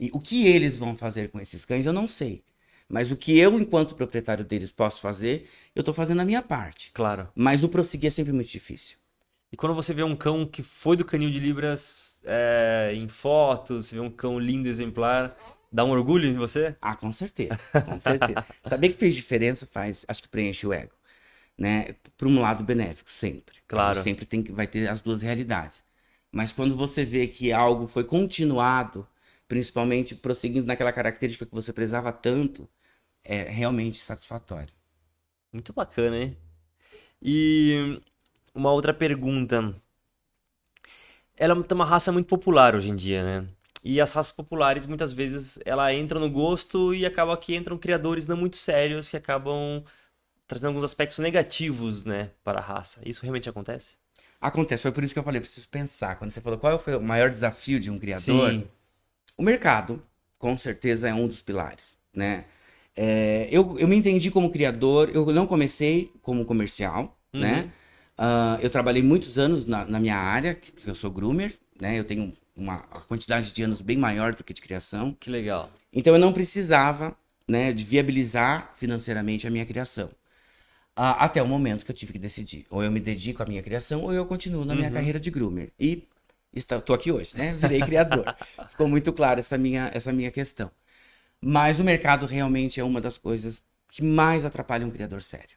[0.00, 2.42] E o que eles vão fazer com esses cães, eu não sei.
[2.88, 6.90] Mas o que eu, enquanto proprietário deles, posso fazer, eu estou fazendo a minha parte.
[6.92, 7.28] Claro.
[7.34, 8.96] Mas o prosseguir é sempre muito difícil.
[9.52, 13.86] E quando você vê um cão que foi do Canil de Libras é, em fotos,
[13.86, 15.36] você vê um cão lindo, exemplar,
[15.70, 16.74] dá um orgulho em você?
[16.82, 18.44] Ah, com certeza, com certeza.
[18.66, 20.92] Saber que fez diferença faz, acho que preenche o ego,
[21.58, 21.94] né?
[22.16, 23.56] Por um lado benéfico, sempre.
[23.66, 24.00] Claro.
[24.00, 25.84] Sempre tem que, vai ter as duas realidades.
[26.32, 29.06] Mas quando você vê que algo foi continuado,
[29.46, 32.68] principalmente prosseguindo naquela característica que você prezava tanto,
[33.22, 34.72] é realmente satisfatório.
[35.52, 36.36] Muito bacana, hein?
[37.22, 38.00] E
[38.54, 39.74] uma outra pergunta
[41.36, 43.48] ela é uma raça muito popular hoje em dia, né?
[43.82, 48.26] E as raças populares, muitas vezes, ela entra no gosto e acaba que entram criadores
[48.26, 49.84] não muito sérios que acabam
[50.46, 53.00] trazendo alguns aspectos negativos, né, para a raça.
[53.04, 53.96] Isso realmente acontece?
[54.40, 56.16] Acontece, foi por isso que eu falei, preciso pensar.
[56.16, 58.68] Quando você falou qual foi o maior desafio de um criador, Sim.
[59.38, 60.02] o mercado,
[60.38, 62.44] com certeza, é um dos pilares, né?
[62.96, 67.40] É, eu, eu me entendi como criador, eu não comecei como comercial, uhum.
[67.40, 67.72] né?
[68.16, 71.98] Uh, eu trabalhei muitos anos na, na, minha área, que eu sou groomer, né?
[71.98, 72.78] Eu tenho uma
[73.08, 75.16] quantidade de anos bem maior do que de criação.
[75.18, 75.70] Que legal.
[75.92, 77.16] Então eu não precisava,
[77.48, 80.10] né, de viabilizar financeiramente a minha criação.
[80.96, 82.66] Até o momento que eu tive que decidir.
[82.70, 84.94] Ou eu me dedico à minha criação, ou eu continuo na minha uhum.
[84.94, 85.72] carreira de groomer.
[85.78, 86.06] E
[86.54, 87.54] estou aqui hoje, né?
[87.54, 88.24] Virei criador.
[88.70, 90.70] Ficou muito claro essa minha, essa minha questão.
[91.40, 95.56] Mas o mercado realmente é uma das coisas que mais atrapalha um criador sério.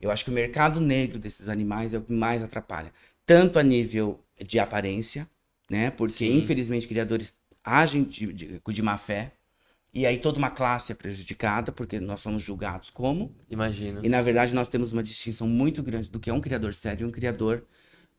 [0.00, 2.92] Eu acho que o mercado negro desses animais é o que mais atrapalha.
[3.24, 5.28] Tanto a nível de aparência,
[5.68, 5.90] né?
[5.90, 6.38] Porque, Sim.
[6.38, 9.32] infelizmente, criadores agem de, de, de má fé.
[9.94, 13.32] E aí toda uma classe é prejudicada, porque nós somos julgados como.
[13.48, 14.00] Imagina.
[14.02, 17.04] E, na verdade, nós temos uma distinção muito grande do que é um criador sério
[17.04, 17.64] e um criador...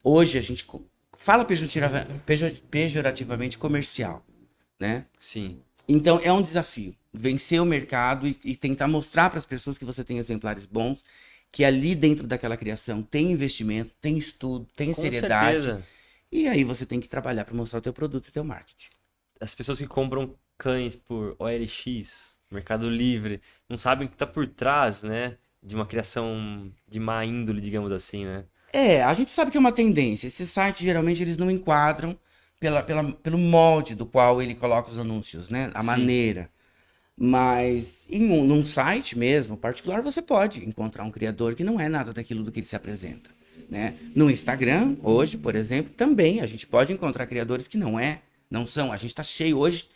[0.02, 0.66] Hoje, a gente
[1.18, 1.46] fala
[2.70, 4.24] pejorativamente comercial,
[4.80, 5.06] né?
[5.20, 5.60] Sim.
[5.88, 6.96] Então, é um desafio.
[7.12, 11.04] Vencer o mercado e, e tentar mostrar para as pessoas que você tem exemplares bons
[11.52, 15.62] que ali dentro daquela criação tem investimento, tem estudo, tem Com seriedade.
[15.62, 15.86] Certeza.
[16.32, 18.90] E aí você tem que trabalhar para mostrar o teu produto e o teu marketing.
[19.40, 24.48] As pessoas que compram cães por OLX, Mercado Livre, não sabem o que está por
[24.48, 25.38] trás, né?
[25.62, 28.46] De uma criação de má índole, digamos assim, né?
[28.72, 30.28] É, a gente sabe que é uma tendência.
[30.28, 32.18] Esses sites geralmente eles não enquadram
[32.60, 35.72] pela, pela, pelo molde do qual ele coloca os anúncios, né?
[35.74, 35.88] A Sim.
[35.88, 36.50] maneira.
[37.18, 41.88] Mas em um, num site mesmo, particular, você pode encontrar um criador que não é
[41.88, 43.30] nada daquilo do que ele se apresenta.
[43.70, 43.96] Né?
[44.14, 48.66] No Instagram, hoje, por exemplo, também a gente pode encontrar criadores que não é, não
[48.68, 48.92] são.
[48.92, 49.88] A gente está cheio hoje.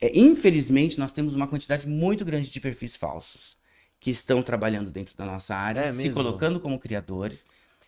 [0.00, 3.56] É, infelizmente, nós temos uma quantidade muito grande de perfis falsos
[3.98, 7.46] que estão trabalhando dentro da nossa área, é se colocando como criadores.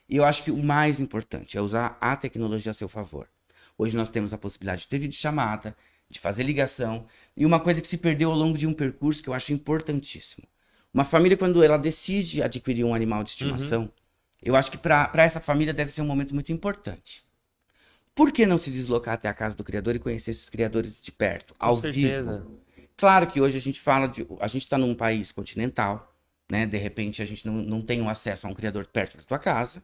[0.08, 3.28] E eu acho que o mais importante é usar a tecnologia a seu favor.
[3.76, 5.76] Hoje nós temos a possibilidade de ter vídeo chamada,
[6.08, 7.06] de fazer ligação.
[7.36, 10.46] E uma coisa que se perdeu ao longo de um percurso que eu acho importantíssimo.
[10.92, 13.90] Uma família, quando ela decide adquirir um animal de estimação, uhum.
[14.42, 17.22] eu acho que para essa família deve ser um momento muito importante.
[18.18, 21.12] Por que não se deslocar até a casa do criador e conhecer esses criadores de
[21.12, 22.40] perto, ao Com certeza.
[22.40, 22.60] vivo?
[22.96, 24.26] Claro que hoje a gente fala de.
[24.40, 26.12] A gente está num país continental,
[26.50, 26.66] né?
[26.66, 29.38] De repente a gente não, não tem um acesso a um criador perto da tua
[29.38, 29.80] casa.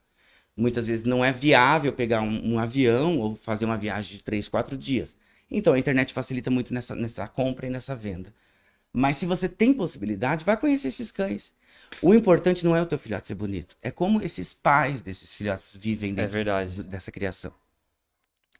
[0.56, 4.48] Muitas vezes não é viável pegar um, um avião ou fazer uma viagem de três,
[4.48, 5.16] quatro dias.
[5.48, 8.34] Então a internet facilita muito nessa, nessa compra e nessa venda.
[8.92, 11.54] Mas se você tem possibilidade, vai conhecer esses cães.
[12.02, 15.76] O importante não é o teu filhote ser bonito, é como esses pais desses filhotes
[15.76, 16.82] vivem É dentro verdade.
[16.82, 17.52] dessa criação.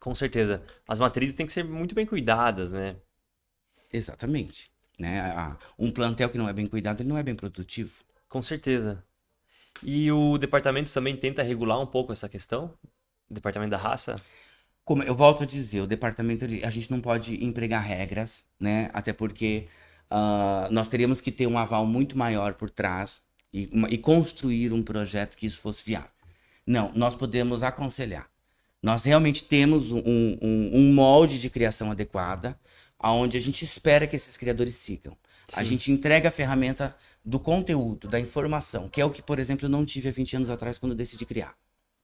[0.05, 0.61] Com certeza.
[0.87, 2.95] As matrizes têm que ser muito bem cuidadas, né?
[3.91, 4.71] Exatamente.
[4.99, 5.21] Né?
[5.77, 7.91] Um plantel que não é bem cuidado, ele não é bem produtivo.
[8.29, 9.03] Com certeza.
[9.83, 12.73] E o departamento também tenta regular um pouco essa questão?
[13.29, 14.15] O departamento da raça?
[14.83, 18.89] Como eu volto a dizer, o departamento, a gente não pode empregar regras, né?
[18.93, 19.67] Até porque
[20.09, 24.71] ah, nós teríamos que ter um aval muito maior por trás e, uma- e construir
[24.71, 26.11] um projeto que isso fosse viável.
[26.65, 28.29] Não, nós podemos aconselhar.
[28.85, 32.55] Nós realmente temos um, um- um molde de criação adequada,
[32.99, 35.17] aonde a gente espera que esses criadores sigam.
[35.53, 35.69] A Sim.
[35.69, 36.95] gente entrega a ferramenta
[37.25, 40.35] do conteúdo, da informação, que é o que, por exemplo, eu não tive há 20
[40.35, 41.55] anos atrás quando decidi criar.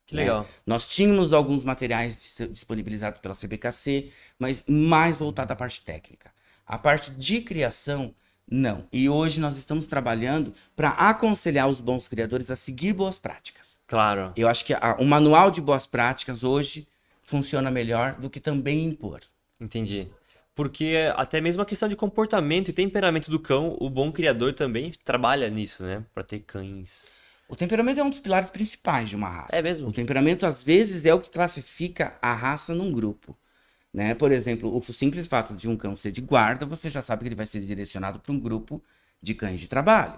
[0.08, 0.48] Que legal.
[0.66, 6.32] Nós tínhamos alguns materiais dis- disponibilizados pela CBKC, mas mais voltado à parte técnica.
[6.66, 8.12] A parte de criação,
[8.50, 8.88] não.
[8.92, 13.71] E hoje nós estamos trabalhando para aconselhar os bons criadores a seguir boas práticas.
[13.92, 14.32] Claro.
[14.38, 16.88] Eu acho que a- o manual de boas práticas hoje
[17.24, 19.20] funciona melhor do que também impor.
[19.60, 20.08] Entendi.
[20.56, 24.94] Porque até mesmo a questão de comportamento e temperamento do cão, o bom criador também
[25.04, 26.06] trabalha nisso, né?
[26.14, 27.12] Pra ter cães.
[27.50, 29.54] O temperamento é um dos pilares principais de uma raça.
[29.58, 29.90] É mesmo?
[29.90, 33.38] O temperamento, às vezes, é o que classifica a raça num grupo.
[33.94, 34.16] Né?
[34.16, 37.28] Por exemplo, o simples fato de um cão ser de guarda, você já sabe que
[37.28, 38.82] ele vai ser direcionado para um grupo
[39.22, 40.18] de cães de trabalho.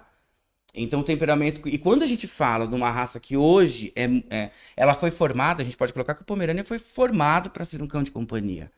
[0.74, 1.68] Então, o temperamento.
[1.70, 5.62] E quando a gente fala de uma raça que hoje é, é- ela foi formada,
[5.62, 8.72] a gente pode colocar que o Pomerânia foi formado para ser um cão de companhia.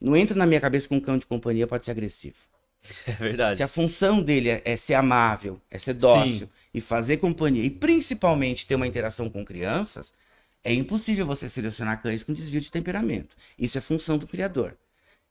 [0.00, 2.36] Não entra na minha cabeça que um cão de companhia pode ser agressivo.
[3.06, 3.58] É verdade.
[3.58, 7.70] Se a função dele é, é ser amável, é ser dócil e fazer companhia, e
[7.70, 10.12] principalmente ter uma interação com crianças,
[10.64, 13.36] é impossível você selecionar cães com desvio de temperamento.
[13.58, 14.76] Isso é função do criador.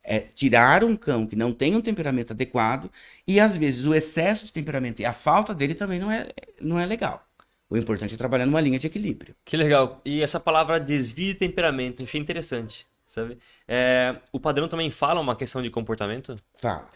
[0.04, 2.90] É tirar um cão que não tem um temperamento adequado
[3.28, 6.80] e às vezes o excesso de temperamento e a falta dele também não é, não
[6.80, 7.26] é legal.
[7.70, 9.34] O importante é trabalhar numa linha de equilíbrio.
[9.46, 10.02] Que legal.
[10.04, 13.38] E essa palavra desvio de temperamento, achei interessante, sabe?
[13.68, 16.36] É, o padrão também fala uma questão de comportamento?
[16.56, 16.90] Fala.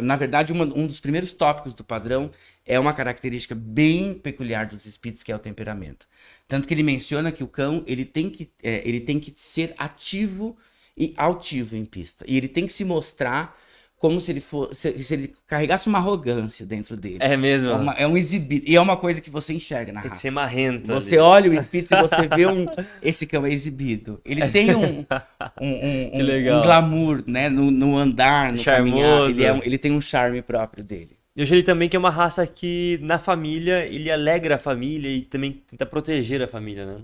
[0.00, 2.30] Na verdade, uma- um dos primeiros tópicos do padrão
[2.64, 6.08] é uma característica bem peculiar dos Spitz, que é o temperamento.
[6.48, 9.74] Tanto que ele menciona que o cão ele tem que, é, ele tem que ser
[9.76, 10.56] ativo
[10.96, 12.24] e altivo em pista.
[12.28, 13.56] E ele tem que se mostrar
[13.96, 17.18] como se ele, for, se, ele carregasse uma arrogância dentro dele.
[17.20, 17.70] É mesmo.
[17.70, 18.68] É, uma- é um exibido.
[18.68, 20.20] E é uma coisa que você enxerga na raça.
[20.20, 20.92] ser marrento.
[20.92, 21.18] Você ali.
[21.18, 22.66] olha o Spitz e você vê um.
[23.00, 24.20] Esse cão é exibido.
[24.24, 24.82] Ele tem um,
[25.60, 26.60] um, um, um- legal.
[26.60, 27.48] um glamour, né?
[27.48, 28.92] No, no andar, no Charmoso.
[28.92, 29.30] caminhar.
[29.30, 31.16] Ele, é um- ele tem um charme próprio dele.
[31.34, 35.08] E eu achei também que é uma raça que, na família, ele alegra a família
[35.08, 36.96] e também tenta proteger a família, né?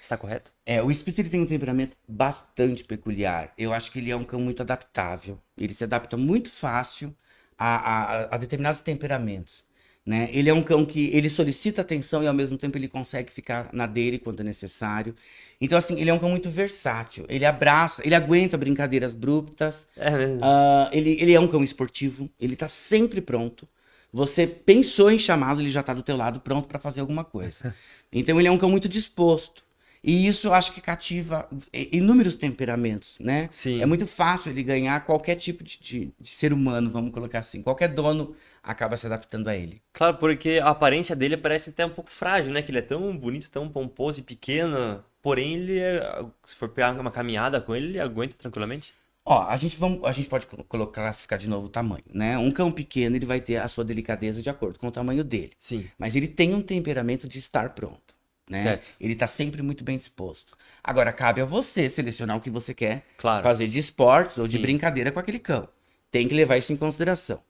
[0.00, 0.52] Está correto?
[0.64, 3.52] É, o Spitz ele tem um temperamento bastante peculiar.
[3.58, 5.38] Eu acho que ele é um cão muito adaptável.
[5.56, 7.14] Ele se adapta muito fácil
[7.58, 9.64] a, a, a determinados temperamentos.
[10.06, 10.30] Né?
[10.32, 13.68] Ele é um cão que ele solicita atenção e ao mesmo tempo ele consegue ficar
[13.74, 15.14] na dele quando é necessário.
[15.60, 17.26] Então, assim, ele é um cão muito versátil.
[17.28, 19.86] Ele abraça, ele aguenta brincadeiras abruptas.
[19.96, 20.40] É mesmo.
[20.42, 23.68] Ah, ele, ele é um cão esportivo, ele tá sempre pronto.
[24.10, 27.74] Você pensou em chamá-lo, ele já tá do teu lado, pronto para fazer alguma coisa.
[28.10, 29.62] Então ele é um cão muito disposto.
[30.08, 33.48] E isso eu acho que cativa i- inúmeros temperamentos, né?
[33.50, 33.82] Sim.
[33.82, 37.62] É muito fácil ele ganhar qualquer tipo de, de- de ser humano, vamos colocar assim.
[37.62, 39.82] Qualquer dono acaba se adaptando a ele.
[39.92, 42.62] Claro, porque a aparência dele parece até um pouco frágil, né?
[42.62, 45.04] Que ele é tão bonito, tão pomposo e pequeno.
[45.20, 46.00] Porém, ele é...
[46.46, 48.94] se for pegar uma caminhada com ele, ele aguenta tranquilamente.
[49.24, 52.38] Ó, a gente, vamos, a gente pode colo- colocar, classificar de novo o tamanho, né?
[52.38, 55.50] Um cão pequeno, ele vai ter a sua delicadeza de acordo com o tamanho dele.
[55.58, 55.86] Sim.
[55.98, 58.14] Mas ele tem um temperamento de estar pronto,
[58.48, 58.62] né?
[58.62, 58.88] Certo.
[59.00, 60.56] Ele tá sempre muito bem disposto.
[60.82, 63.42] Agora, cabe a você selecionar o que você quer Claro.
[63.42, 64.62] fazer de esportes ou de Sim.
[64.62, 65.68] brincadeira com aquele cão.
[66.10, 67.40] Tem que levar isso em consideração.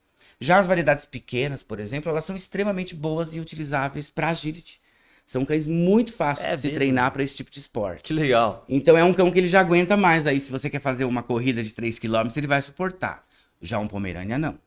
[0.41, 4.81] Já as variedades pequenas, por exemplo, elas são extremamente boas e utilizáveis para agility.
[5.27, 6.79] São cães muito fáceis É de se mesmo?
[6.79, 8.03] treinar para esse tipo de esporte.
[8.03, 8.65] Que legal.
[8.69, 10.41] Então é um cão que ele já aguenta mais aí.
[10.41, 13.27] Se você quer fazer uma corrida de 3 km, ele vai suportar.
[13.61, 14.59] Já um Pomerânia, não.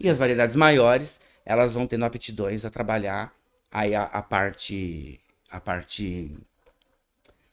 [0.00, 3.32] E as variedades maiores, elas vão tendo aptidões a trabalhar
[3.70, 5.20] aí a, a parte.
[5.52, 6.04] A parte.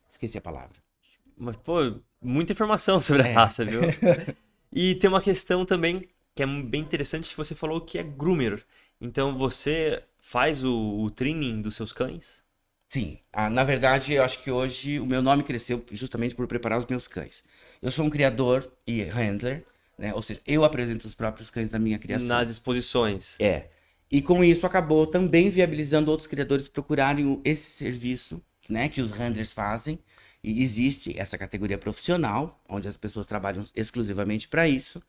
[0.09, 0.77] Esqueci a palavra.
[1.37, 3.33] Mas, pô, muita informação sobre a É.
[3.33, 3.81] raça, viu?
[4.71, 8.63] E tem uma questão também que é bem interessante que você falou que é groomer.
[9.01, 12.43] Então você faz o, o training dos seus cães?
[12.87, 13.17] Sim.
[13.33, 16.85] Ah, na verdade, eu acho que hoje o meu nome cresceu justamente por preparar os
[16.85, 17.43] meus cães.
[17.81, 19.65] Eu sou um criador e handler,
[19.97, 20.13] né?
[20.13, 22.27] Ou seja, eu apresento os próprios cães da minha criação.
[22.27, 23.35] Nas exposições.
[23.39, 23.69] É.
[24.11, 29.51] E com isso acabou também viabilizando outros criadores procurarem esse serviço, né, que os handlers
[29.51, 29.99] fazem.
[30.43, 35.01] E existe essa categoria profissional, onde as pessoas trabalham exclusivamente para isso.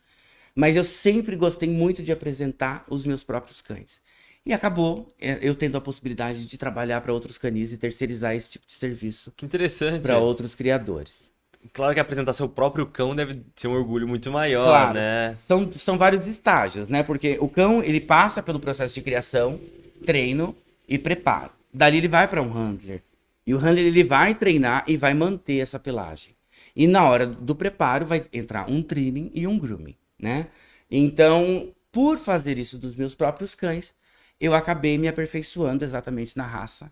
[0.55, 4.01] Mas eu sempre gostei muito de apresentar os meus próprios cães.
[4.45, 8.53] E acabou é, eu tendo a possibilidade de trabalhar para outros canis e terceirizar esse
[8.53, 9.33] tipo de serviço.
[9.37, 10.03] Que interessante.
[10.03, 11.30] Para outros criadores.
[11.73, 15.35] Claro que apresentar seu próprio cão deve ser um orgulho muito maior, claro, né?
[15.37, 17.03] São, são vários estágios, né?
[17.03, 19.61] Porque o cão, ele passa pelo processo de criação,
[20.05, 20.57] treino
[20.89, 21.51] e preparo.
[21.73, 23.03] Dali ele vai para um handler.
[23.47, 26.35] E o handler ele vai treinar e vai manter essa pelagem.
[26.75, 30.49] E na hora do preparo vai entrar um trimming e um grooming, né?
[30.91, 33.95] Então, por fazer isso dos meus próprios cães,
[34.41, 36.91] eu acabei me aperfeiçoando exatamente na raça.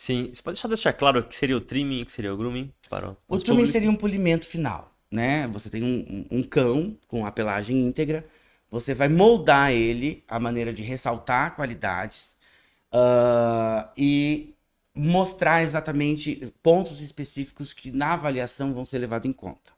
[0.00, 2.36] Sim, você pode só deixar claro o que seria o trimming o que seria o
[2.38, 2.72] grooming?
[2.88, 5.46] Para o trimming seria um polimento final, né?
[5.48, 8.24] Você tem um, um cão com a pelagem íntegra,
[8.70, 12.34] você vai moldar ele a maneira de ressaltar qualidades
[12.94, 14.54] uh, e
[14.94, 19.70] mostrar exatamente pontos específicos que na avaliação vão ser levados em conta.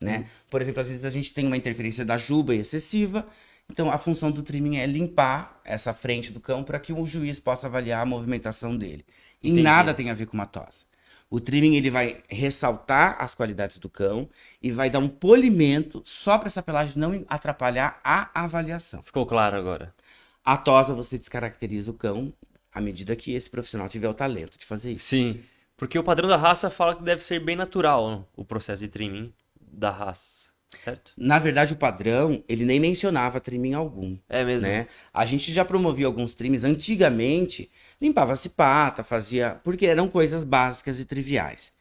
[0.00, 0.18] Né?
[0.18, 0.24] Hum.
[0.50, 3.24] Por exemplo, às vezes a gente tem uma interferência da juba excessiva,
[3.70, 7.38] então a função do trimming é limpar essa frente do cão para que o juiz
[7.38, 9.04] possa avaliar a movimentação dele.
[9.42, 9.62] E Entendi.
[9.62, 10.86] nada tem a ver com uma tosa.
[11.30, 14.28] O trimming ele vai ressaltar as qualidades do cão
[14.62, 19.02] e vai dar um polimento só para essa pelagem não atrapalhar a avaliação.
[19.02, 19.94] Ficou claro agora.
[20.42, 22.32] A tosa você descaracteriza o cão
[22.72, 25.04] à medida que esse profissional tiver o talento de fazer isso.
[25.04, 25.42] Sim,
[25.76, 29.32] porque o padrão da raça fala que deve ser bem natural o processo de trimming
[29.60, 30.50] da raça,
[30.82, 31.12] certo?
[31.16, 34.18] Na verdade, o padrão, ele nem mencionava trimming algum.
[34.28, 34.66] É mesmo?
[34.66, 34.88] Né?
[35.14, 39.60] A gente já promovia alguns trims antigamente, limpava-se pata, fazia...
[39.64, 41.72] Porque eram coisas básicas e triviais.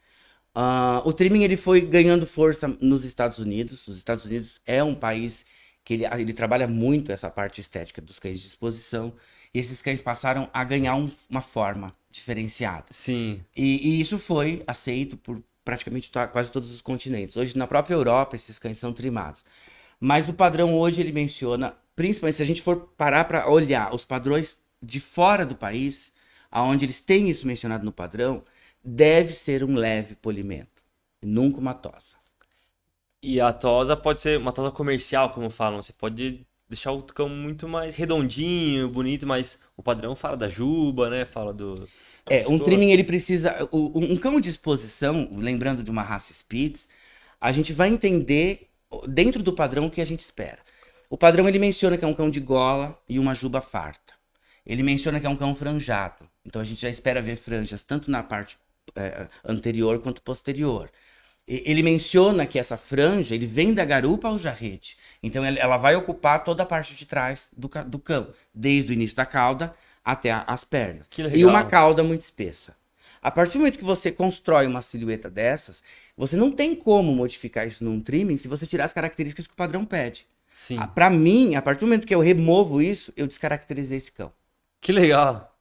[0.55, 3.87] Uh, o trimming ele foi ganhando força nos Estados Unidos.
[3.87, 5.45] Os Estados Unidos é um país
[5.83, 9.13] que ele, ele trabalha muito essa parte estética dos cães de exposição.
[9.53, 12.85] E esses cães passaram a ganhar um, uma forma diferenciada.
[12.89, 13.39] Sim.
[13.55, 17.37] E, e, isso foi aceito por praticamente quase todos os continentes.
[17.37, 19.43] Hoje, na própria Europa, esses cães são trimados.
[19.99, 24.05] Mas o padrão hoje ele menciona, principalmente se a gente for parar para olhar os
[24.05, 26.11] padrões de fora do país,
[26.51, 28.43] aonde eles têm isso mencionado no padrão,
[28.83, 30.83] deve ser um leve polimento,
[31.21, 32.17] nunca uma tosa.
[33.21, 35.81] E a tosa pode ser uma tosa comercial, como falam.
[35.81, 41.09] Você pode deixar o cão muito mais redondinho, bonito, mas o padrão fala da juba,
[41.09, 41.25] né?
[41.25, 41.87] Fala do.
[42.29, 43.67] É, um trimming ele precisa.
[43.71, 46.87] Um cão de exposição, lembrando de uma raça Spitz,
[47.39, 48.69] a gente vai entender
[49.07, 50.59] dentro do padrão o que a gente espera.
[51.09, 54.13] O padrão ele menciona que é um cão de gola e uma juba farta.
[54.67, 56.29] Ele menciona que é um cão franjado.
[56.45, 58.57] Então a gente já espera ver franjas tanto na parte
[58.95, 60.91] é, anterior quanto posterior
[61.47, 64.97] ele menciona que essa franja ele vem da garupa ao jarrete.
[65.23, 69.15] Então ela vai ocupar toda a parte de trás do, do cão, desde o início
[69.15, 71.07] da cauda até as pernas.
[71.33, 72.75] E uma cauda muito espessa.
[73.21, 75.81] A partir do momento que você constrói uma silhueta dessas,
[76.17, 79.57] você não tem como modificar isso num trimming se você tirar as características que o
[79.57, 80.25] padrão pede.
[80.51, 80.79] Sim.
[80.93, 84.31] Para mim, a partir do momento que eu removo isso, eu descaracterizei esse cão.
[84.81, 85.53] Que legal.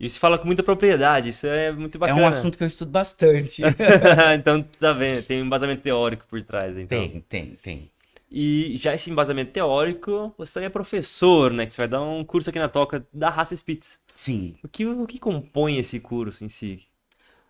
[0.00, 2.20] E se fala com muita propriedade, isso é muito bacana.
[2.20, 3.62] É um assunto que eu estudo bastante.
[4.38, 6.98] então, tá vendo, tem um embasamento teórico por trás, então.
[6.98, 7.90] Tem, tem, tem.
[8.30, 11.66] E já esse embasamento teórico, você também é professor, né?
[11.66, 13.98] Que você vai dar um curso aqui na Toca da raça Spitz.
[14.14, 14.54] Sim.
[14.62, 16.86] O que, o que compõe esse curso em si?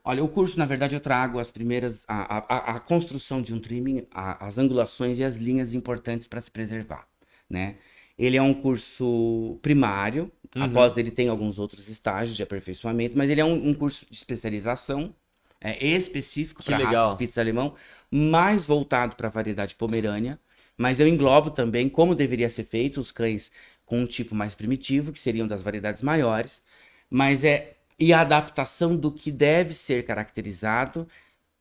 [0.02, 2.04] Olha, o curso, na verdade, eu trago as primeiras...
[2.08, 6.40] A, a, a construção de um trimming, a, as angulações e as linhas importantes para
[6.40, 7.06] se preservar,
[7.50, 7.76] né?
[8.16, 10.64] Ele é um curso primário, uhum.
[10.64, 14.16] após ele tem alguns outros estágios de aperfeiçoamento, mas ele é um, um curso de
[14.16, 15.14] especialização
[15.60, 17.74] é, específico para raça Spitz alemão,
[18.10, 20.38] mais voltado para a variedade pomerânia,
[20.76, 23.50] mas eu englobo também como deveria ser feito os cães
[23.84, 26.62] com um tipo mais primitivo, que seriam das variedades maiores,
[27.10, 31.08] mas é e a adaptação do que deve ser caracterizado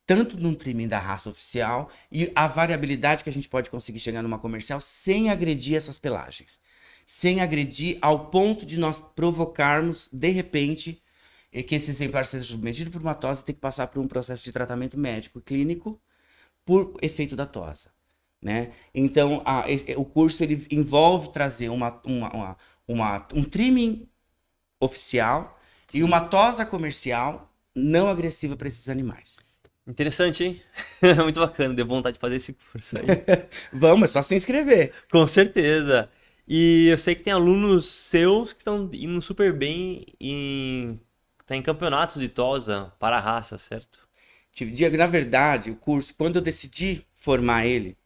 [0.07, 4.23] tanto num trimming da raça oficial e a variabilidade que a gente pode conseguir chegar
[4.23, 6.59] numa comercial sem agredir essas pelagens.
[7.09, 11.01] Sem agredir ao ponto de nós provocarmos, de repente,
[11.65, 14.43] que esse exemplar seja submetido por uma tosa e ter que passar por um processo
[14.43, 16.01] de tratamento médico clínico
[16.65, 17.89] por efeito da tosa.
[18.41, 18.73] Né?
[18.93, 19.63] Então, a,
[19.95, 24.05] o curso ele envolve trazer uma, uma, uma, uma um trimming
[24.77, 25.57] oficial
[25.87, 25.99] Sim.
[25.99, 29.37] e uma tosa comercial não agressiva para esses animais.
[29.87, 30.61] Interessante, hein?
[31.23, 33.05] Muito bacana, deu vontade de fazer esse curso aí.
[33.71, 34.91] Vamos, é só se inscrever.
[35.09, 36.09] Com certeza.
[36.47, 40.99] E eu sei que tem alunos seus que estão indo super bem em,
[41.45, 44.07] tá em campeonatos de TOSA para a raça, certo?
[44.97, 47.97] Na verdade, o curso, quando eu decidi formar ele,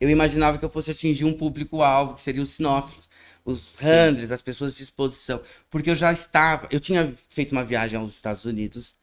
[0.00, 3.08] eu imaginava que eu fosse atingir um público-alvo, que seria os sinófilos,
[3.44, 5.40] os handlers, as pessoas de exposição.
[5.70, 8.94] Porque eu já estava, eu tinha feito uma viagem aos Estados Unidos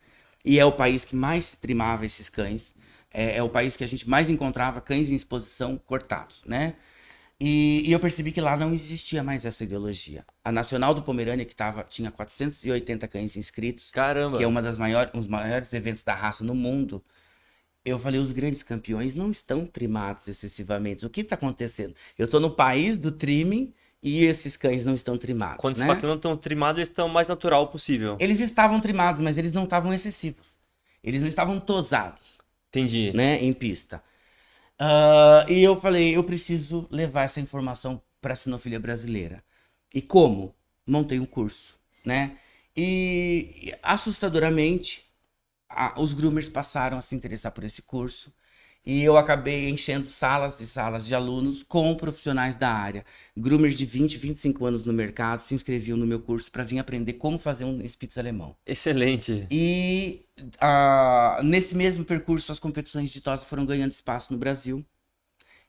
[0.44, 2.76] e é o país que mais trimava esses cães.
[3.12, 6.76] É, é, o país que a gente mais encontrava cães em exposição cortados, né?
[7.40, 10.26] E, e, eu percebi que lá não existia mais essa ideologia.
[10.44, 14.38] A Nacional do Pomerânia, que tava, tinha 480 cães inscritos, Caramba.
[14.38, 17.04] que é uma das maiores, um dos maiores eventos da raça no mundo,
[17.86, 21.06] eu falei, os grandes campeões não estão trimados excessivamente.
[21.06, 21.96] O que está acontecendo?
[22.18, 23.72] Eu estou no país do trimming
[24.02, 25.62] e esses cães não estão trimados.
[25.62, 25.94] Quando né?
[25.94, 28.18] os não estão trimados, eles estão o mais natural possível.
[28.20, 30.58] Eles estavam trimados, mas eles não estavam excessivos.
[31.04, 32.40] Eles não estavam tosados.
[32.70, 33.12] Entendi.
[33.14, 34.02] Né, em pista.
[34.80, 39.44] Uh, e eu falei, eu preciso levar essa informação para a sinofilia brasileira.
[39.94, 40.56] E como?
[40.86, 42.38] Montei um curso, né?
[42.76, 45.06] E assustadoramente,
[45.70, 48.32] a, os groomers passaram a se interessar por esse curso.
[48.88, 53.04] E eu acabei enchendo salas e salas de alunos com profissionais da área.
[53.36, 57.12] Groomers de 20, 25 anos no mercado se inscreviam no meu curso para vir aprender
[57.14, 58.56] como fazer um Spitz alemão.
[58.66, 59.46] Excelente.
[59.52, 60.22] E
[60.64, 64.86] uh, nesse mesmo percurso, as competições de tosa foram ganhando espaço no Brasil.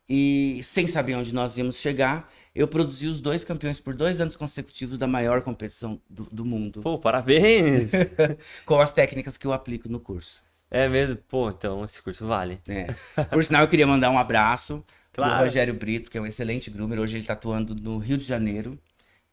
[0.09, 4.37] E sem saber onde nós íamos chegar, eu produzi os dois campeões por dois anos
[4.37, 6.83] consecutivos da maior competição do, do mundo.
[6.83, 7.91] Pô, parabéns!
[8.65, 10.41] com as técnicas que eu aplico no curso.
[10.71, 11.17] É mesmo?
[11.17, 12.61] Pô, então esse curso vale.
[12.69, 12.87] É.
[13.25, 15.35] Por sinal, eu queria mandar um abraço claro.
[15.35, 16.99] pro Rogério Brito, que é um excelente groomer.
[17.01, 18.79] Hoje ele tá atuando no Rio de Janeiro,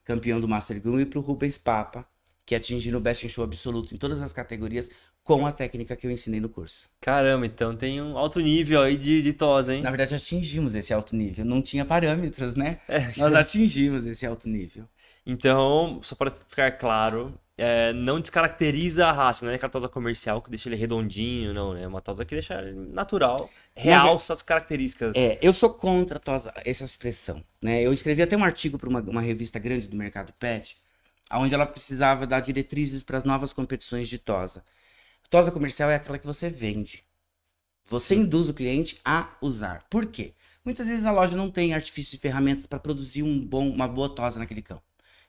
[0.03, 2.05] campeão do Master Groom, e pro Rubens Papa,
[2.45, 4.89] que atingiu o Best in Show absoluto em todas as categorias
[5.23, 6.87] com a técnica que eu ensinei no curso.
[7.01, 9.81] Caramba, então tem um alto nível aí de, de tosa, hein?
[9.81, 11.43] Na verdade, atingimos esse alto nível.
[11.43, 12.79] Não tinha parâmetros, né?
[12.87, 13.11] É.
[13.17, 14.87] Nós atingimos esse alto nível.
[15.25, 20.41] Então, só para ficar claro, é, não descaracteriza a raça, não é aquela tosa comercial
[20.41, 21.83] que deixa ele redondinho, não, né?
[21.83, 25.15] É uma tosa que deixa ele natural, realça as características.
[25.15, 27.81] É, eu sou contra a tosa, essa expressão, né?
[27.81, 30.77] Eu escrevi até um artigo para uma, uma revista grande do mercado pet,
[31.31, 34.63] onde ela precisava dar diretrizes para as novas competições de tosa.
[35.29, 37.03] Tosa comercial é aquela que você vende.
[37.87, 39.85] Você induz o cliente a usar.
[39.89, 40.33] Por quê?
[40.63, 44.09] Muitas vezes a loja não tem artifício e ferramentas para produzir um bom, uma boa
[44.09, 44.81] tosa naquele cão.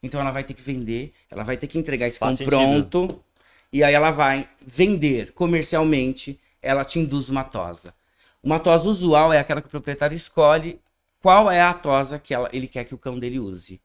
[0.02, 3.22] Então ela vai ter que vender, ela vai ter que entregar esse Faz cão pronto.
[3.72, 7.94] E aí ela vai vender comercialmente, ela te induz uma tosa.
[8.42, 10.80] Uma tosa usual é aquela que o proprietário escolhe
[11.20, 13.80] qual é a tosa que ela, ele quer que o cão dele use.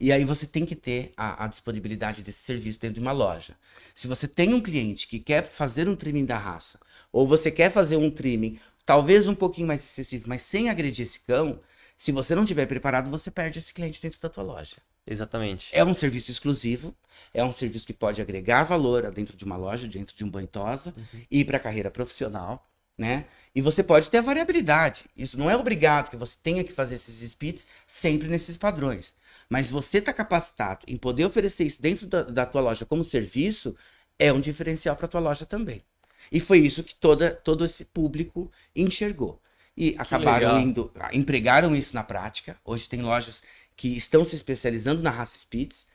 [0.00, 3.54] E aí você tem que ter a, a, disponibilidade desse serviço dentro de uma loja.
[3.94, 6.80] Se você tem um cliente que quer fazer um trimming da raça,
[7.12, 11.20] ou você quer fazer um trimming talvez um pouquinho mais excessivo, mas sem agredir esse
[11.20, 11.60] cão,
[12.02, 14.74] se você não tiver preparado, você perde esse cliente dentro da tua loja.
[15.06, 15.68] Exatamente.
[15.70, 16.92] É um serviço exclusivo,
[17.32, 20.48] é um serviço que pode agregar valor dentro de uma loja, dentro de um banho
[20.48, 21.20] tosa, uhum.
[21.30, 23.26] e para a carreira profissional, né?
[23.54, 25.04] E você pode ter a variabilidade.
[25.16, 29.14] Isso não é obrigado que você tenha que fazer esses spits sempre nesses padrões.
[29.48, 33.76] Mas você está capacitado em poder oferecer isso dentro da, da tua loja como serviço,
[34.18, 35.84] é um diferencial para tua loja também.
[36.32, 39.40] E foi isso que toda, todo esse público enxergou.
[39.76, 42.56] E acabaram indo, empregaram isso na prática.
[42.64, 43.42] Hoje tem lojas
[43.76, 45.86] que estão se especializando na raça Spitz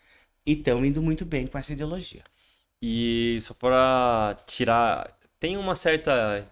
[0.45, 2.23] e estão indo muito bem com essa ideologia.
[2.81, 6.47] E só para tirar, tem uma certa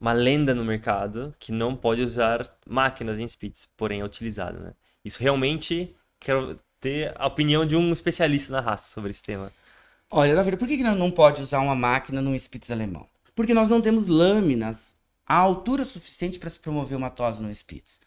[0.00, 4.74] uma lenda no mercado que não pode usar máquinas em Spitz, porém é utilizada, né?
[5.04, 9.52] Isso realmente quero ter a opinião de um especialista na raça sobre esse tema.
[10.10, 13.06] Olha, Davi, por que, que não pode usar uma máquina num Spitz alemão?
[13.32, 14.91] Porque nós não temos lâminas
[15.26, 17.98] à altura suficiente para se promover uma tosa no Spitz.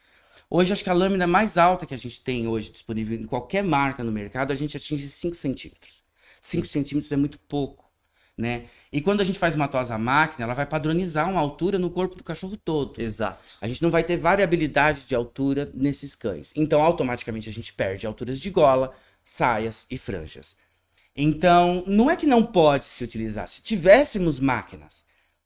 [0.49, 3.63] Hoje, acho que a lâmina mais alta que a gente tem hoje disponível em qualquer
[3.63, 6.03] marca no mercado, a gente atinge 5 centímetros.
[6.41, 7.91] 5 centímetros é muito pouco,
[8.37, 8.65] né?
[8.91, 11.89] E quando a gente faz uma tosa à máquina, ela vai padronizar uma altura no
[11.89, 13.01] corpo do cachorro todo.
[13.01, 13.39] Exato.
[13.59, 16.53] A gente não vai ter variabilidade de altura nesses cães.
[16.55, 18.93] Então, automaticamente, a gente perde alturas de gola,
[19.23, 20.55] saias e franjas.
[21.15, 23.47] Então, não é que não pode se utilizar.
[23.47, 25.04] Se tivéssemos máquinas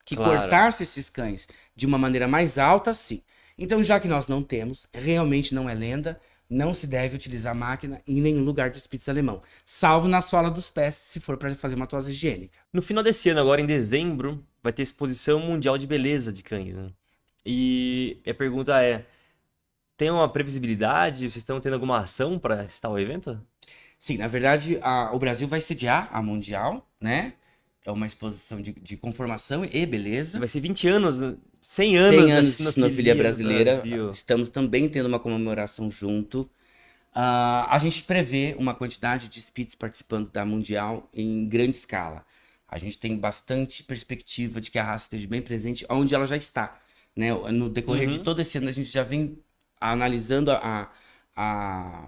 [0.09, 0.39] que claro.
[0.39, 3.21] cortassem esses cães de uma maneira mais alta, sim.
[3.55, 8.01] Então, já que nós não temos, realmente não é lenda, não se deve utilizar máquina
[8.07, 11.75] em nenhum lugar do Spitz alemão, salvo na sola dos pés, se for para fazer
[11.75, 12.57] uma tosse higiênica.
[12.73, 16.75] No final desse ano, agora em dezembro, vai ter exposição mundial de beleza de cães.
[16.75, 16.89] Né?
[17.45, 19.05] E a pergunta é:
[19.95, 21.19] tem uma previsibilidade?
[21.19, 23.39] Vocês estão tendo alguma ação para estar o evento?
[23.99, 27.33] Sim, na verdade, a, o Brasil vai sediar a Mundial, né?
[27.89, 30.37] É uma exposição de, de conformação e beleza.
[30.37, 33.77] Vai ser 20 anos 100 anos, 100 anos de sinofilia brasileira.
[33.77, 34.09] Brasil.
[34.11, 36.41] Estamos também tendo uma comemoração junto.
[37.11, 42.23] Uh, a gente prevê uma quantidade de Spitz participando da Mundial em grande escala.
[42.67, 46.37] A gente tem bastante perspectiva de que a raça esteja bem presente onde ela já
[46.37, 46.79] está.
[47.15, 47.33] Né?
[47.51, 48.13] No decorrer uhum.
[48.13, 49.39] de todo esse ano, a gente já vem
[49.81, 50.91] analisando a,
[51.35, 52.07] a,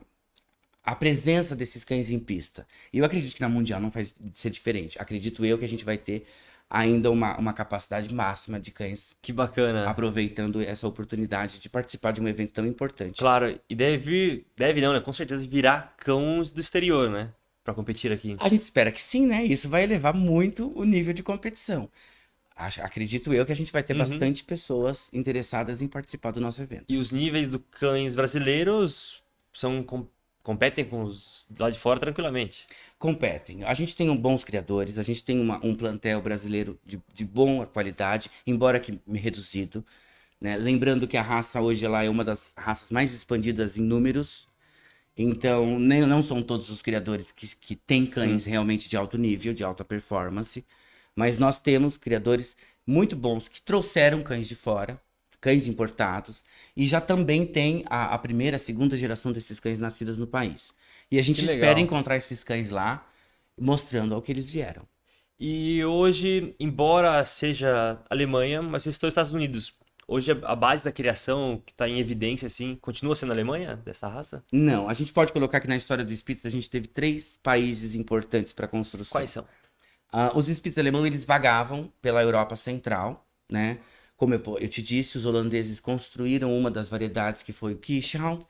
[0.83, 2.65] a presença desses cães em pista.
[2.91, 4.99] E eu acredito que na Mundial não vai ser diferente.
[4.99, 6.25] Acredito eu que a gente vai ter
[6.69, 9.15] ainda uma, uma capacidade máxima de cães.
[9.21, 9.89] Que bacana.
[9.89, 13.19] Aproveitando essa oportunidade de participar de um evento tão importante.
[13.19, 15.01] Claro, e deve vir, deve não, né?
[15.01, 17.29] Com certeza virar cães do exterior, né?
[17.63, 18.35] Para competir aqui.
[18.39, 19.43] A gente espera que sim, né?
[19.43, 21.89] Isso vai elevar muito o nível de competição.
[22.55, 23.99] Acredito eu que a gente vai ter uhum.
[23.99, 26.85] bastante pessoas interessadas em participar do nosso evento.
[26.87, 29.21] E os níveis do cães brasileiros
[29.51, 29.83] são
[30.43, 32.65] competem com os lá de fora tranquilamente.
[32.97, 33.63] Competem.
[33.63, 37.65] A gente tem bons criadores, a gente tem uma, um plantel brasileiro de, de boa
[37.65, 39.85] qualidade, embora que reduzido.
[40.39, 40.57] Né?
[40.57, 44.47] Lembrando que a raça hoje ela é uma das raças mais expandidas em números.
[45.15, 48.49] Então, nem, não são todos os criadores que, que têm cães Sim.
[48.51, 50.65] realmente de alto nível, de alta performance.
[51.15, 54.99] Mas nós temos criadores muito bons que trouxeram cães de fora,
[55.41, 56.43] cães importados,
[56.77, 60.71] e já também tem a, a primeira, a segunda geração desses cães nascidas no país.
[61.09, 63.05] E a gente espera encontrar esses cães lá,
[63.59, 64.87] mostrando ao que eles vieram.
[65.39, 69.73] E hoje, embora seja Alemanha, mas vocês estão nos Estados Unidos.
[70.07, 74.07] Hoje a base da criação que está em evidência, assim, continua sendo a Alemanha, dessa
[74.07, 74.43] raça?
[74.51, 77.95] Não, a gente pode colocar que na história do Spitz a gente teve três países
[77.95, 79.19] importantes para a construção.
[79.19, 79.43] Quais são?
[80.13, 83.79] Uh, os Spitz alemães eles vagavam pela Europa Central, né?
[84.21, 88.45] Como eu, eu, te disse, os holandeses construíram uma das variedades que foi o Kieshout.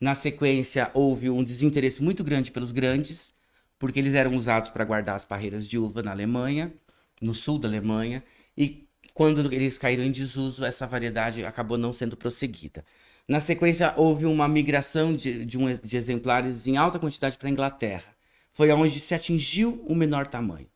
[0.00, 3.34] Na sequência, houve um desinteresse muito grande pelos grandes,
[3.76, 6.72] porque eles eram usados para guardar as parreiras de uva na Alemanha,
[7.20, 8.22] no sul da Alemanha,
[8.56, 12.84] e quando eles caíram em desuso, essa variedade acabou não sendo prosseguida.
[13.26, 17.50] Na sequência, houve uma migração de, de, um, de exemplares em alta quantidade para a
[17.50, 18.14] Inglaterra.
[18.52, 20.68] Foi onde se atingiu o menor tamanho.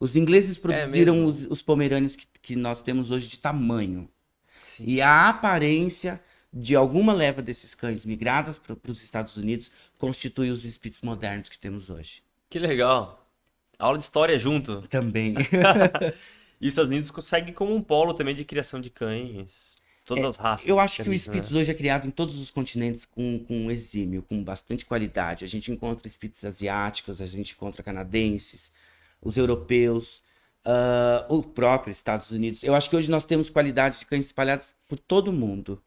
[0.00, 4.08] Os ingleses é produziram é os, os pomerâneos que, que, nós temos hoje de tamanho.
[4.64, 4.84] Sim.
[4.86, 6.20] E a aparência
[6.52, 11.58] de alguma leva desses cães migradas para os Estados Unidos constitui os espíritos modernos que
[11.58, 12.22] temos hoje.
[12.48, 13.26] Que legal.
[13.78, 14.82] Aula de história junto.
[14.88, 15.34] Também.
[16.60, 19.78] e os Estados Unidos conseguem como um polo também de criação de cães.
[20.04, 20.66] Todas é, as raças.
[20.66, 21.60] Eu acho que, que o Spitz né?
[21.60, 25.44] hoje é criado em todos os continentes com, com exímio, com bastante qualidade.
[25.44, 28.72] A gente encontra Spitz asiáticos, a gente encontra canadenses,
[29.20, 30.22] os europeus,
[30.64, 32.62] uh, o próprio Estados Unidos.
[32.62, 35.82] Eu acho que hoje nós temos qualidade de cães espalhados por todo o mundo.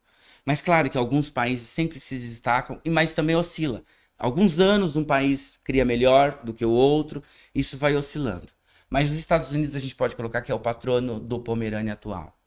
[0.45, 3.83] Mas claro que alguns países sempre se destacam, mas também oscila.
[4.17, 7.23] Alguns anos um país cria melhor do que o outro,
[7.53, 8.47] isso vai oscilando.
[8.89, 12.37] Mas os Estados Unidos a gente pode colocar que é o patrono do Pomerânia atual.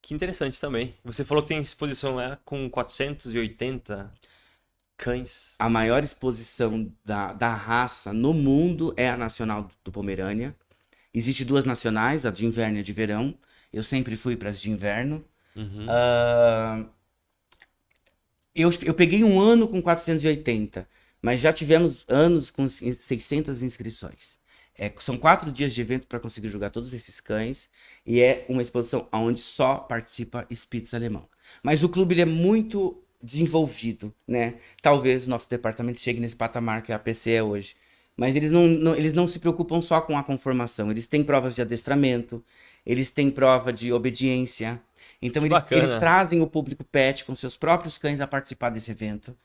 [0.00, 0.94] Que interessante também.
[1.04, 4.12] Você falou que tem exposição lá com 480
[4.96, 5.54] cães.
[5.58, 10.54] A maior exposição da, da raça no mundo é a nacional do Pomerânia.
[11.12, 13.34] Existem duas nacionais, a de inverno e a de verão.
[13.72, 15.24] Eu sempre fui para as de inverno.
[15.54, 15.86] Uhum.
[15.86, 16.88] Uh,
[18.54, 20.86] eu, eu peguei um ano com 480,
[21.20, 24.38] mas já tivemos anos com 600 inscrições.
[24.74, 27.68] É, são quatro dias de evento para conseguir jogar todos esses cães
[28.06, 31.28] e é uma exposição onde só participa Spitz alemão.
[31.62, 34.54] Mas o clube é muito desenvolvido, né?
[34.80, 37.74] Talvez o nosso departamento chegue nesse patamar que a PC é hoje.
[38.16, 40.90] Mas eles não, não, eles não se preocupam só com a conformação.
[40.90, 42.44] Eles têm provas de adestramento,
[42.84, 44.80] eles têm prova de obediência.
[45.20, 49.36] Então eles, eles, trazem o público pet com seus próprios cães a participar desse evento.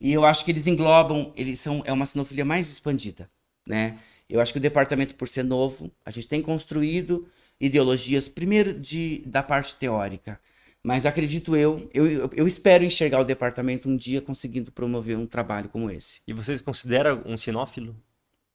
[0.00, 3.30] E eu acho que eles englobam, eles são é uma sinofilia mais expandida,
[3.66, 3.98] né?
[4.28, 7.28] Eu acho que o departamento por ser novo, a gente tem construído
[7.60, 10.40] ideologias primeiro de da parte teórica,
[10.82, 15.68] mas acredito eu, eu, eu espero enxergar o departamento um dia conseguindo promover um trabalho
[15.68, 16.20] como esse.
[16.26, 17.94] E vocês consideram um sinófilo?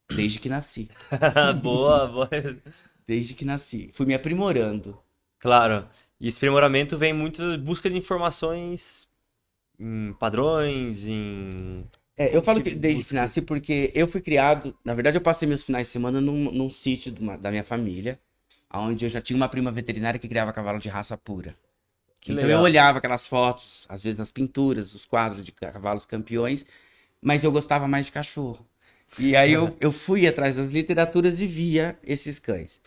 [0.10, 0.90] Desde que nasci.
[1.62, 2.30] boa, boa.
[3.08, 3.90] Desde que nasci.
[3.94, 5.00] Fui me aprimorando.
[5.40, 5.88] Claro.
[6.20, 9.08] E esse aprimoramento vem muito busca de informações
[9.80, 11.86] em padrões, em.
[12.18, 13.10] É, eu falo que desde busca...
[13.10, 14.76] que nasci porque eu fui criado.
[14.84, 18.20] Na verdade, eu passei meus finais de semana num, num sítio da minha família,
[18.74, 21.56] onde eu já tinha uma prima veterinária que criava cavalo de raça pura.
[22.26, 22.60] Que então legal.
[22.60, 26.66] eu olhava aquelas fotos, às vezes as pinturas, os quadros de cavalos campeões,
[27.22, 28.66] mas eu gostava mais de cachorro.
[29.20, 32.82] E aí eu, eu fui atrás das literaturas e via esses cães.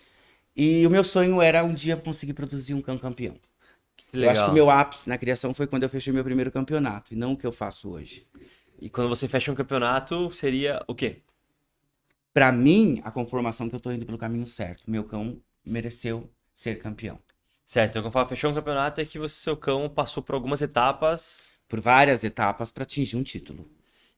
[0.56, 3.36] E o meu sonho era um dia conseguir produzir um cão campeão.
[4.12, 7.14] Eu acho que o meu ápice na criação foi quando eu fechei meu primeiro campeonato,
[7.14, 8.26] e não o que eu faço hoje.
[8.80, 11.22] E quando você fecha um campeonato, seria o quê?
[12.34, 14.90] Para mim, a conformação que eu tô indo pelo caminho certo.
[14.90, 17.20] Meu cão mereceu ser campeão.
[17.68, 20.62] Certo, então quando fala fechou um campeonato é que você, seu cão passou por algumas
[20.62, 21.52] etapas.
[21.68, 23.70] Por várias etapas para atingir um título.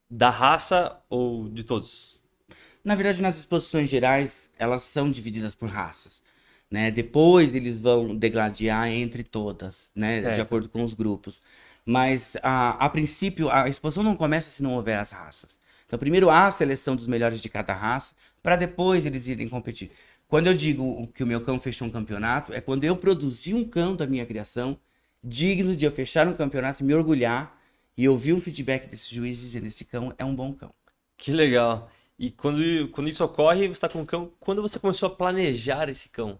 [0.08, 2.22] Da raça ou de todos?
[2.84, 6.22] Na verdade, nas exposições gerais, elas são divididas por raças.
[6.70, 6.92] Né?
[6.92, 10.20] Depois eles vão degladiar entre todas, né?
[10.20, 10.34] Certo.
[10.36, 11.42] De acordo com os grupos.
[11.84, 15.58] Mas a, a princípio a exposição não começa se não houver as raças.
[15.88, 19.90] Então primeiro há a seleção dos melhores de cada raça, para depois eles irem competir.
[20.30, 23.68] Quando eu digo que o meu cão fechou um campeonato, é quando eu produzi um
[23.68, 24.78] cão da minha criação
[25.24, 27.60] digno de eu fechar um campeonato e me orgulhar
[27.96, 30.72] e ouvir um feedback desses juízes dizendo esse cão é um bom cão.
[31.16, 31.90] Que legal.
[32.16, 32.60] E quando,
[32.92, 36.38] quando isso ocorre, você está com o cão, quando você começou a planejar esse cão?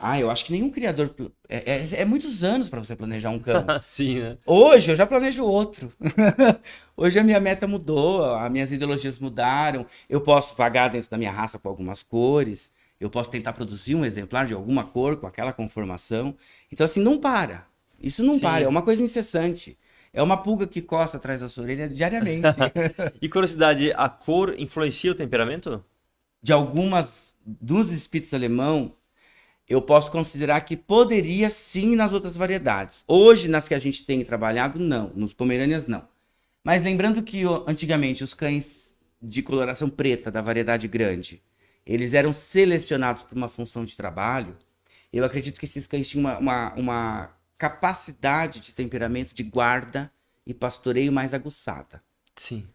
[0.00, 1.12] Ah, eu acho que nenhum criador.
[1.48, 3.66] É, é, é muitos anos para você planejar um cão.
[3.82, 4.38] Sim, né?
[4.46, 5.92] Hoje eu já planejo outro.
[6.96, 9.84] Hoje a minha meta mudou, as minhas ideologias mudaram.
[10.08, 12.70] Eu posso vagar dentro da minha raça com algumas cores.
[13.00, 16.36] Eu posso tentar produzir um exemplar de alguma cor com aquela conformação.
[16.70, 17.66] Então, assim, não para.
[18.00, 18.40] Isso não Sim.
[18.40, 19.76] para, é uma coisa incessante.
[20.12, 22.46] É uma pulga que coça atrás da sua orelha diariamente.
[23.20, 25.84] e curiosidade, a cor influencia o temperamento?
[26.40, 28.92] De algumas dos espíritos alemão,
[29.68, 33.04] eu posso considerar que poderia sim nas outras variedades.
[33.06, 35.12] Hoje, nas que a gente tem trabalhado, não.
[35.14, 36.08] Nos Pomerânias, não.
[36.64, 41.42] Mas lembrando que antigamente os cães de coloração preta da variedade grande,
[41.84, 44.56] eles eram selecionados por uma função de trabalho.
[45.12, 50.10] Eu acredito que esses cães tinham uma, uma, uma capacidade de temperamento de guarda
[50.46, 52.02] e pastoreio mais aguçada.
[52.36, 52.66] Sim.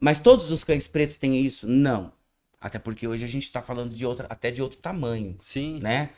[0.00, 1.66] Mas todos os cães pretos têm isso?
[1.66, 2.12] Não.
[2.60, 5.36] Até porque hoje a gente está falando de outra, até de outro tamanho.
[5.40, 5.78] Sim.
[5.80, 6.10] Né?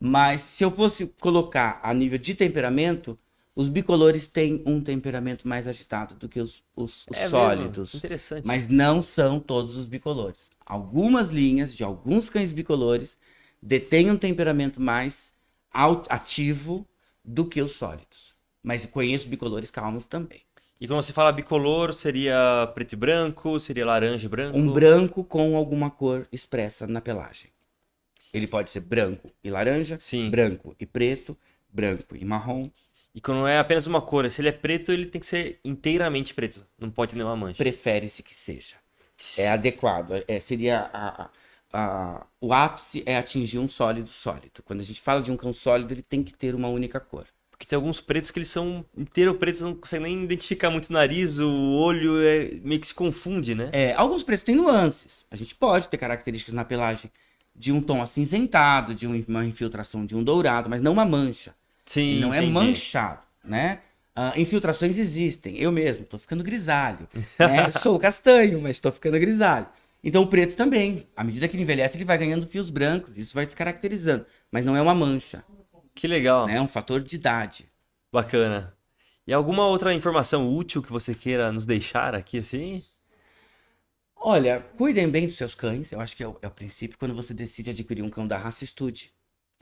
[0.00, 3.18] Mas se eu fosse colocar a nível de temperamento,
[3.54, 7.94] os bicolores têm um temperamento mais agitado do que os, os, os é sólidos.
[7.94, 8.46] Interessante.
[8.46, 10.50] Mas não são todos os bicolores.
[10.64, 13.18] Algumas linhas de alguns cães bicolores
[13.60, 15.34] detêm um temperamento mais
[16.08, 16.86] ativo
[17.24, 18.36] do que os sólidos.
[18.62, 20.42] Mas conheço bicolores calmos também.
[20.80, 24.56] E quando você fala bicolor, seria preto e branco, seria laranja e branco?
[24.56, 27.50] Um branco com alguma cor expressa na pelagem.
[28.32, 30.30] Ele pode ser branco e laranja, Sim.
[30.30, 31.36] branco e preto,
[31.68, 32.70] branco e marrom.
[33.14, 36.34] E quando é apenas uma cor, se ele é preto, ele tem que ser inteiramente
[36.34, 36.66] preto.
[36.78, 37.56] Não pode ter nenhuma mancha.
[37.56, 38.76] Prefere-se que seja.
[39.36, 40.22] É adequado.
[40.28, 41.30] É, seria a, a,
[41.72, 44.62] a, o ápice é atingir um sólido sólido.
[44.64, 47.26] Quando a gente fala de um cão sólido, ele tem que ter uma única cor.
[47.50, 50.92] Porque tem alguns pretos que eles são inteiro pretos, não consegue nem identificar muito o
[50.92, 51.50] nariz, o
[51.80, 53.68] olho é, meio que se confunde, né?
[53.72, 55.26] É, alguns pretos têm nuances.
[55.28, 57.10] A gente pode ter características na pelagem
[57.58, 61.54] de um tom acinzentado, de uma infiltração de um dourado, mas não uma mancha.
[61.84, 62.46] Sim, Ele não entendi.
[62.46, 63.80] é manchado, né?
[64.16, 65.56] Uh, infiltrações existem.
[65.58, 67.08] Eu mesmo estou ficando grisalho.
[67.38, 67.70] Né?
[67.82, 69.66] Sou castanho, mas estou ficando grisalho.
[70.02, 71.06] Então o preto também.
[71.16, 73.16] À medida que ele envelhece, ele vai ganhando fios brancos.
[73.16, 74.26] Isso vai descaracterizando.
[74.50, 75.44] Mas não é uma mancha.
[75.94, 76.46] Que legal.
[76.46, 76.56] Né?
[76.56, 77.66] É um fator de idade.
[78.12, 78.74] Bacana.
[79.26, 82.82] E alguma outra informação útil que você queira nos deixar aqui, assim?
[84.20, 85.92] Olha, cuidem bem dos seus cães.
[85.92, 88.36] Eu acho que é o, é o princípio quando você decide adquirir um cão da
[88.36, 89.12] raça, estude.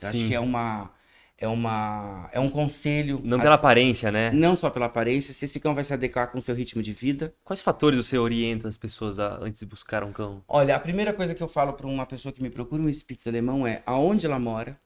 [0.01, 0.19] Eu Sim.
[0.19, 0.91] acho que é uma
[1.39, 3.21] é uma é um conselho.
[3.23, 4.31] Não pela aparência, né?
[4.33, 6.93] Não só pela aparência, se esse cão vai se adequar com o seu ritmo de
[6.93, 7.35] vida.
[7.45, 10.43] Quais fatores você orienta as pessoas a, antes de buscar um cão?
[10.49, 13.27] Olha, a primeira coisa que eu falo para uma pessoa que me procura um Spitz
[13.27, 14.81] alemão é aonde ela mora,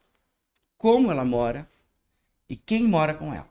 [0.77, 1.69] como ela mora
[2.49, 3.49] e quem mora com ela.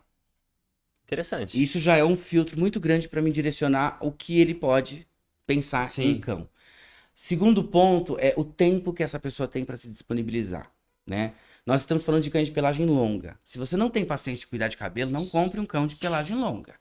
[1.05, 1.61] Interessante.
[1.61, 5.08] Isso já é um filtro muito grande para me direcionar o que ele pode
[5.49, 6.11] pensar Sim.
[6.11, 6.47] em cão.
[7.15, 10.71] Segundo ponto é o tempo que essa pessoa tem para se disponibilizar,
[11.07, 11.33] né?
[11.65, 13.35] Nós estamos falando de cães de pelagem longa.
[13.43, 16.37] Se você não tem paciência de cuidar de cabelo, não compre um cão de pelagem
[16.37, 16.75] longa,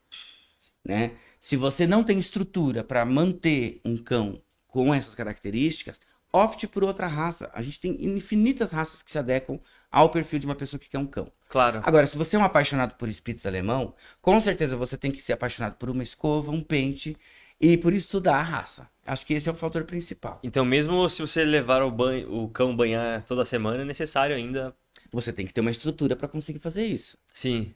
[0.85, 1.13] né?
[1.41, 5.99] Se você não tem estrutura para manter um cão com essas características,
[6.31, 7.51] opte por outra raça.
[7.55, 9.59] A gente tem infinitas raças que se adequam
[9.91, 11.33] ao perfil de uma pessoa que quer um cão.
[11.49, 11.81] Claro.
[11.85, 15.33] Agora, se você é um apaixonado por Spitz alemão, com certeza você tem que ser
[15.33, 17.17] apaixonado por uma escova, um pente
[17.61, 18.89] e por estudar a raça.
[19.05, 20.39] Acho que esse é o fator principal.
[20.43, 24.75] Então, mesmo se você levar o, banho, o cão banhar toda semana, é necessário ainda.
[25.11, 27.17] Você tem que ter uma estrutura para conseguir fazer isso.
[27.33, 27.75] Sim.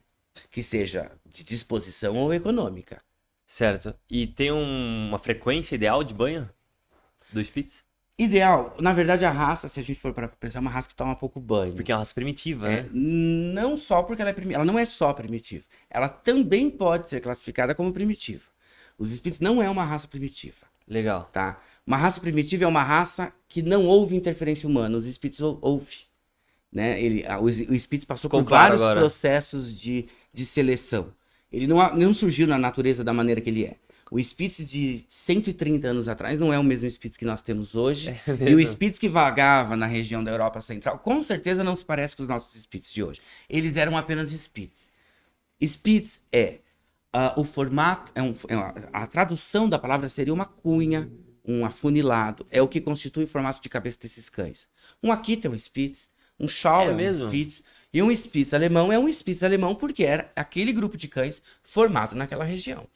[0.51, 3.01] Que seja de disposição ou econômica.
[3.47, 3.95] Certo.
[4.09, 6.49] E tem um, uma frequência ideal de banho
[7.31, 7.83] do Spitz?
[8.17, 10.95] Ideal, na verdade, a raça, se a gente for para pensar, é uma raça que
[10.95, 11.73] toma pouco banho.
[11.73, 12.89] Porque é uma raça primitiva, é, né?
[12.93, 15.65] Não só porque ela é primitiva, ela não é só primitiva.
[15.89, 18.52] Ela também pode ser classificada como primitiva.
[18.97, 20.55] Os Spitz não é uma raça primitiva.
[20.87, 21.29] Legal.
[21.31, 21.59] Tá?
[21.85, 24.97] Uma raça primitiva é uma raça que não houve interferência humana.
[24.97, 26.05] Os Spitz houve.
[26.71, 27.01] Né?
[27.01, 28.99] Ele, o, o Spitz passou Ficou por claro vários agora.
[28.99, 31.13] processos de, de seleção.
[31.51, 33.75] Ele não, não surgiu na natureza da maneira que ele é.
[34.09, 38.09] O Spitz de 130 anos atrás não é o mesmo Spitz que nós temos hoje.
[38.09, 41.83] É e o Spitz que vagava na região da Europa Central, com certeza não se
[41.83, 43.21] parece com os nossos Spitz de hoje.
[43.49, 44.87] Eles eram apenas Spitz.
[45.61, 46.59] Spitz é
[47.15, 51.11] Uh, o formato, é um, é uma, a tradução da palavra seria uma cunha,
[51.45, 52.45] um afunilado.
[52.49, 54.67] É o que constitui o formato de cabeça desses cães.
[55.01, 56.09] Um Akita é um Spitz,
[56.39, 60.03] um Shaw é, é um Spitz, e um Spitz alemão é um Spitz alemão porque
[60.03, 62.87] era aquele grupo de cães formado naquela região.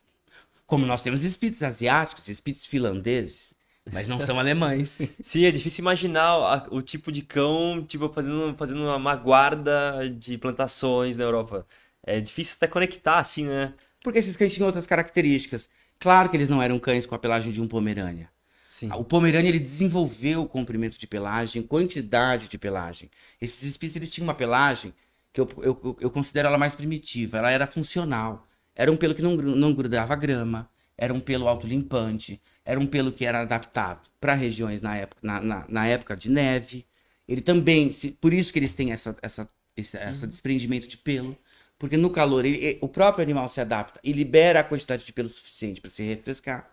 [0.66, 3.54] Como nós temos Spitz asiáticos, Spitz finlandeses,
[3.92, 4.98] Mas não são alemães.
[5.22, 11.18] Sim, é difícil imaginar o tipo de cão, tipo, fazendo, fazendo uma guarda de plantações
[11.18, 11.66] na Europa.
[12.04, 13.74] É difícil até conectar, assim, né?
[14.08, 15.70] Porque esses cães tinham outras características.
[16.00, 18.30] Claro que eles não eram cães com a pelagem de um Pomerânia.
[18.70, 18.90] Sim.
[18.94, 23.12] O Pomerânia ele desenvolveu o comprimento de pelagem, quantidade de pelagem.
[23.42, 24.94] Esses Spitz eles tinham uma pelagem
[25.34, 27.38] que eu, eu, eu considero ela mais primitiva.
[27.38, 28.48] Ela era funcional.
[28.74, 33.12] Era um pelo que não, não grudava grama, era um pelo autolimpante, era um pelo
[33.12, 36.86] que era adaptado para regiões na época, na, na, na, época de neve.
[37.28, 39.46] Ele também, se, por isso que eles têm essa, essa,
[39.76, 40.30] esse essa uhum.
[40.30, 41.38] desprendimento de pelo,
[41.78, 45.30] porque no calor ele, o próprio animal se adapta e libera a quantidade de pelo
[45.30, 46.72] suficiente para se refrescar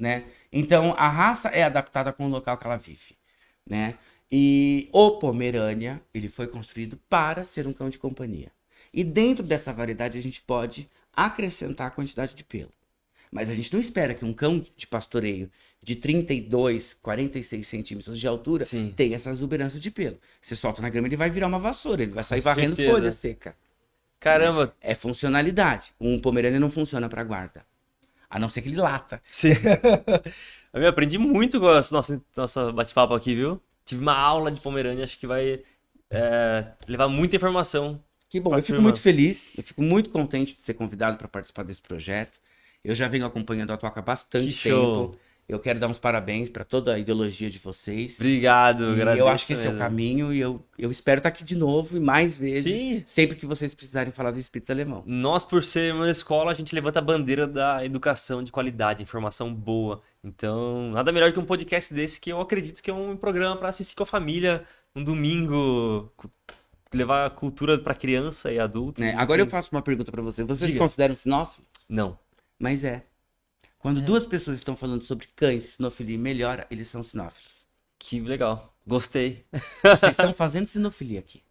[0.00, 0.24] né?
[0.50, 3.14] Então a raça é adaptada com o local que ela vive,
[3.66, 3.98] né?
[4.32, 8.50] E o Pomerânia, ele foi construído para ser um cão de companhia.
[8.92, 12.72] E dentro dessa variedade a gente pode acrescentar a quantidade de pelo.
[13.30, 15.50] Mas a gente não espera que um cão de pastoreio
[15.82, 18.92] de 32, 46 centímetros de altura Sim.
[18.96, 20.18] tenha essa exuberância de pelo.
[20.40, 22.96] Você solta na grama, ele vai virar uma vassoura, ele vai sair com varrendo certeza.
[22.96, 23.56] folha seca.
[24.20, 24.74] Caramba!
[24.80, 25.92] É funcionalidade.
[25.98, 27.64] Um Pomerânia não funciona para guarda.
[28.28, 29.20] A não ser que ele lata.
[29.28, 29.54] Sim.
[30.72, 33.60] eu aprendi muito com nossa, nossa bate-papo aqui, viu?
[33.84, 35.62] Tive uma aula de Pomerânia, acho que vai
[36.10, 38.00] é, levar muita informação.
[38.28, 41.64] Que bom, eu fico muito feliz, eu fico muito contente de ser convidado para participar
[41.64, 42.38] desse projeto.
[42.84, 44.76] Eu já venho acompanhando a Toca há bastante que tempo.
[44.76, 45.16] Show.
[45.50, 48.14] Eu quero dar uns parabéns para toda a ideologia de vocês.
[48.20, 49.74] Obrigado, e Eu acho que esse mesmo.
[49.74, 53.02] é o caminho e eu, eu espero estar aqui de novo e mais vezes, Sim.
[53.04, 55.02] sempre que vocês precisarem falar do espírito alemão.
[55.04, 59.52] Nós, por ser uma escola, a gente levanta a bandeira da educação de qualidade, informação
[59.52, 60.00] boa.
[60.22, 63.70] Então, nada melhor que um podcast desse que eu acredito que é um programa para
[63.70, 64.62] assistir com a família,
[64.94, 66.12] um domingo,
[66.94, 69.02] levar a cultura para criança e adultos.
[69.02, 70.44] É, agora eu faço uma pergunta para você.
[70.44, 70.84] Vocês Diga.
[70.84, 71.66] consideram sinófilo?
[71.88, 72.16] Não.
[72.56, 73.04] Mas é.
[73.80, 74.02] Quando é.
[74.02, 77.66] duas pessoas estão falando sobre cães, sinofilia melhora, eles são sinófilos.
[77.98, 78.74] Que legal.
[78.86, 79.44] Gostei.
[79.82, 81.42] Vocês estão fazendo sinofilia aqui.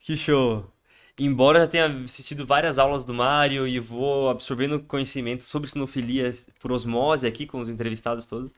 [0.00, 0.72] Que show.
[1.18, 6.32] Embora eu já tenha assistido várias aulas do Mário e vou absorvendo conhecimento sobre sinofilia
[6.58, 8.50] por osmose aqui com os entrevistados todos,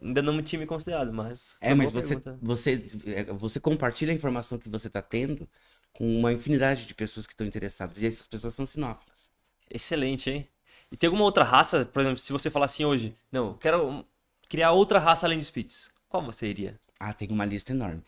[0.00, 1.56] ainda não me tinha me considerado, mas.
[1.60, 5.48] É, mas você, você, é, você compartilha a informação que você está tendo
[5.92, 8.00] com uma infinidade de pessoas que estão interessadas.
[8.02, 9.30] E essas pessoas são sinófilas.
[9.68, 10.48] Excelente, hein?
[10.96, 14.02] E tem alguma outra raça, por exemplo, se você falar assim hoje, não, quero
[14.48, 16.80] criar outra raça além de Spitz, qual você iria?
[16.98, 18.02] Ah, tem uma lista enorme.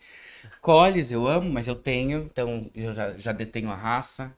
[0.59, 4.35] Collies eu amo, mas eu tenho, então eu já, já detenho a raça.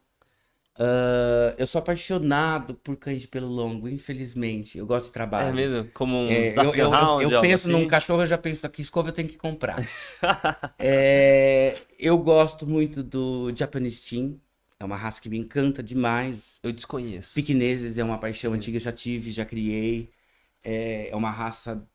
[0.77, 4.77] Uh, eu sou apaixonado por cães de pelo longo, infelizmente.
[4.77, 5.47] Eu gosto de trabalho.
[5.47, 5.89] É mesmo?
[5.93, 7.71] Como um é, eu, eu, eu, eu penso assim?
[7.71, 9.79] num cachorro, eu já penso aqui, escova eu tenho que comprar.
[10.77, 14.37] é, eu gosto muito do Japanese Team.
[14.81, 16.59] É uma raça que me encanta demais.
[16.63, 17.35] Eu desconheço.
[17.35, 20.09] Piquineses é uma paixão antiga, já tive, já criei.
[20.63, 21.87] É, é uma raça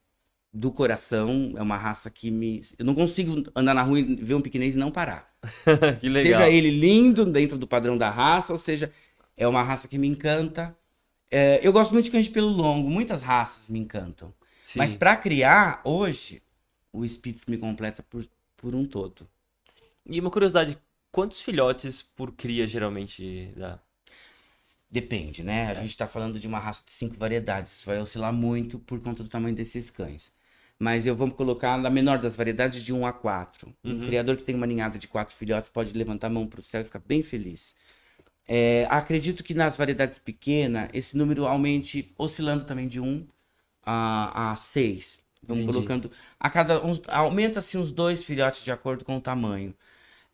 [0.53, 2.62] do coração, é uma raça que me.
[2.78, 5.34] Eu não consigo andar na rua e ver um piquinês e não parar.
[6.01, 6.43] que legal.
[6.43, 8.93] Seja ele lindo dentro do padrão da raça, ou seja,
[9.37, 10.72] é uma raça que me encanta.
[11.28, 14.32] É, eu gosto muito de cães de pelo longo, muitas raças me encantam.
[14.62, 14.78] Sim.
[14.78, 16.41] Mas para criar, hoje,
[16.93, 18.24] o Spitz me completa por,
[18.57, 19.26] por um todo.
[20.09, 20.78] E uma curiosidade,
[21.16, 23.78] Quantos filhotes por cria geralmente dá?
[24.90, 25.68] Depende, né?
[25.68, 25.74] A é.
[25.76, 27.72] gente está falando de uma raça de cinco variedades.
[27.72, 30.30] Isso vai oscilar muito por conta do tamanho desses cães.
[30.78, 33.74] Mas eu vou colocar na menor das variedades de 1 a 4.
[33.82, 33.92] Uhum.
[33.92, 36.62] Um criador que tem uma ninhada de quatro filhotes pode levantar a mão para o
[36.62, 37.74] céu e ficar bem feliz.
[38.46, 43.26] É, acredito que nas variedades pequenas, esse número aumente, oscilando também de 1
[43.82, 45.18] a, a 6.
[45.42, 45.78] Vamos Entendi.
[45.78, 46.10] colocando.
[46.38, 46.78] A cada.
[47.08, 49.74] Aumenta-se uns dois filhotes de acordo com o tamanho.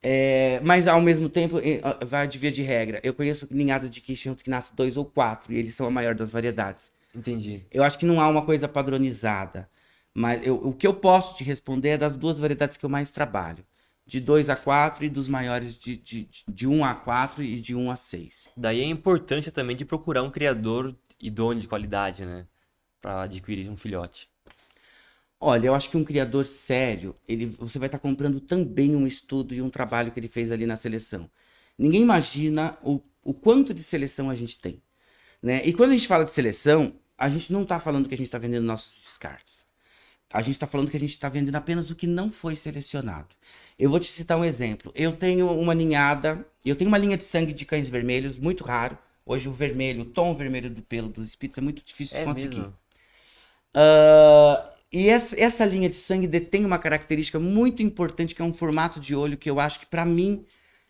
[0.02, 1.60] É, mas ao mesmo tempo,
[2.04, 3.00] vai de via de regra.
[3.04, 6.14] Eu conheço ninhadas de quichento que nascem dois ou quatro, e eles são a maior
[6.14, 6.92] das variedades.
[7.14, 7.64] Entendi.
[7.70, 9.68] Eu acho que não há uma coisa padronizada.
[10.14, 13.10] Mas eu, o que eu posso te responder é das duas variedades que eu mais
[13.10, 13.64] trabalho.
[14.04, 17.60] De 2 a 4 e dos maiores de 1 de, de um a 4 e
[17.60, 18.48] de 1 um a 6.
[18.56, 22.46] Daí a importância também de procurar um criador idôneo de qualidade, né?
[23.00, 24.28] Para adquirir um filhote.
[25.44, 29.52] Olha, eu acho que um criador sério, ele, você vai estar comprando também um estudo
[29.52, 31.28] e um trabalho que ele fez ali na seleção.
[31.76, 34.80] Ninguém imagina o, o quanto de seleção a gente tem.
[35.42, 35.60] Né?
[35.64, 38.28] E quando a gente fala de seleção, a gente não está falando que a gente
[38.28, 39.66] está vendendo nossos descartes.
[40.32, 43.34] A gente está falando que a gente está vendendo apenas o que não foi selecionado.
[43.76, 44.92] Eu vou te citar um exemplo.
[44.94, 48.96] Eu tenho uma ninhada, eu tenho uma linha de sangue de cães vermelhos, muito raro.
[49.26, 52.24] Hoje o vermelho, o tom vermelho do pelo dos espíritos é muito difícil de é
[52.24, 52.60] conseguir.
[53.74, 58.52] Uh, e essa, essa linha de sangue detém uma característica muito importante, que é um
[58.52, 60.44] formato de olho que eu acho que, para mim,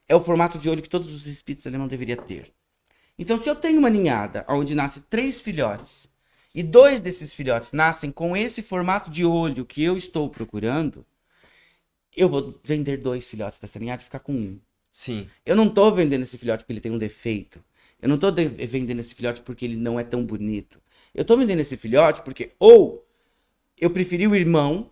[0.09, 2.53] é o formato de olho que todos os espíritos alemão deveriam ter.
[3.17, 6.11] Então, se eu tenho uma ninhada onde nasce três filhotes
[6.53, 11.07] e dois desses filhotes nascem com esse formato de olho que eu estou procurando,
[12.15, 14.61] eu vou vender dois filhotes dessa ninhada e ficar com um.
[14.91, 15.29] Sim.
[15.47, 17.65] Eu não estou vendendo esse filhote porque ele tem um defeito.
[18.01, 20.81] Eu não estou vendendo esse filhote porque ele não é tão bonito.
[21.15, 23.07] Eu estou vendendo esse filhote porque ou
[23.83, 24.89] eu preferi o irmão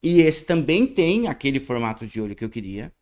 [0.00, 2.92] e esse também tem aquele formato de olho que eu queria,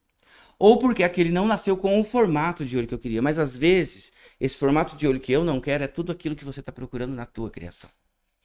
[0.59, 3.21] ou porque aquele não nasceu com o formato de olho que eu queria.
[3.21, 4.11] Mas às vezes,
[4.41, 7.15] esse formato de olho que eu não quero é tudo aquilo que você está procurando
[7.15, 7.91] na tua criação.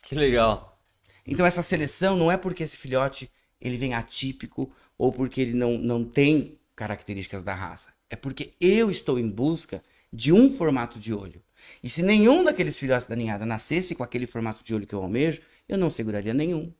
[0.01, 0.83] Que legal.
[1.25, 3.31] Então essa seleção não é porque esse filhote
[3.61, 7.87] ele vem atípico ou porque ele não, não tem características da raça.
[8.09, 9.81] É porque eu estou em busca
[10.11, 11.41] de um formato de olho.
[11.81, 15.01] E se nenhum daqueles filhotes da ninhada nascesse com aquele formato de olho que eu
[15.01, 16.73] almejo, eu não seguraria nenhum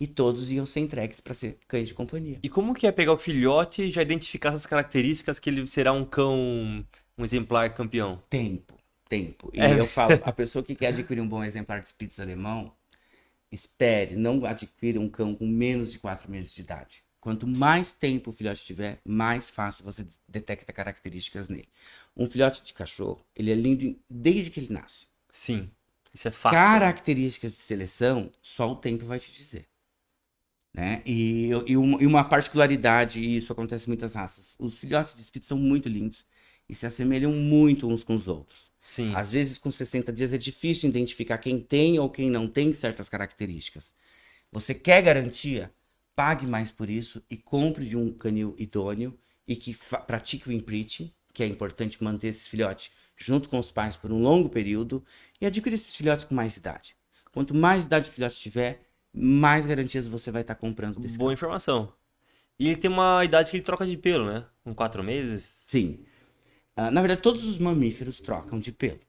[0.00, 2.38] e todos iam ser entregues para ser cães de companhia.
[2.42, 5.92] E como que é pegar o filhote e já identificar essas características que ele será
[5.92, 6.84] um cão,
[7.16, 8.22] um exemplar campeão?
[8.30, 8.74] Tempo,
[9.08, 9.50] tempo.
[9.52, 9.78] E é.
[9.78, 12.72] eu falo, a pessoa que quer adquirir um bom exemplar de Spitz alemão,
[13.50, 17.02] espere, não adquira um cão com menos de 4 meses de idade.
[17.20, 21.68] Quanto mais tempo o filhote tiver, mais fácil você detecta características nele.
[22.16, 25.06] Um filhote de cachorro, ele é lindo desde que ele nasce.
[25.28, 25.68] Sim,
[26.14, 26.52] isso é fato.
[26.52, 29.66] Características de seleção, só o tempo vai te dizer.
[30.72, 31.02] Né?
[31.04, 35.22] E, e, uma, e uma particularidade, e isso acontece em muitas raças, os filhotes de
[35.22, 36.24] Spitz são muito lindos
[36.68, 38.68] e se assemelham muito uns com os outros.
[38.80, 39.14] Sim.
[39.14, 43.08] Às vezes, com 60 dias, é difícil identificar quem tem ou quem não tem certas
[43.08, 43.92] características.
[44.52, 45.72] Você quer garantia?
[46.14, 49.16] Pague mais por isso e compre de um canil idôneo
[49.46, 53.96] e que pratique o imprinting, que é importante manter esse filhote junto com os pais
[53.96, 55.04] por um longo período
[55.40, 56.96] e adquira esses filhotes com mais idade.
[57.32, 58.87] Quanto mais idade o filhote tiver,
[59.18, 61.92] mais garantias você vai estar tá comprando desse Boa informação.
[62.58, 64.44] E ele tem uma idade que ele troca de pelo, né?
[64.64, 65.44] Com quatro meses?
[65.66, 66.00] Sim.
[66.76, 69.00] Uh, na verdade, todos os mamíferos trocam de pelo.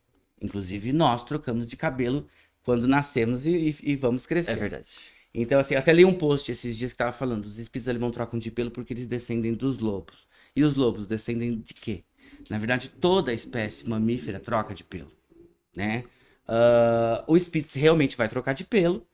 [0.41, 2.27] Inclusive, nós trocamos de cabelo
[2.63, 4.51] quando nascemos e, e, e vamos crescer.
[4.51, 4.89] É verdade.
[5.33, 8.39] Então, assim, até li um post esses dias que estava falando, os espíritos alemão trocam
[8.39, 10.27] de pelo porque eles descendem dos lobos.
[10.55, 12.03] E os lobos descendem de quê?
[12.49, 15.11] Na verdade, toda espécie mamífera troca de pelo,
[15.75, 16.03] né?
[16.47, 19.05] Uh, o Spitz realmente vai trocar de pelo,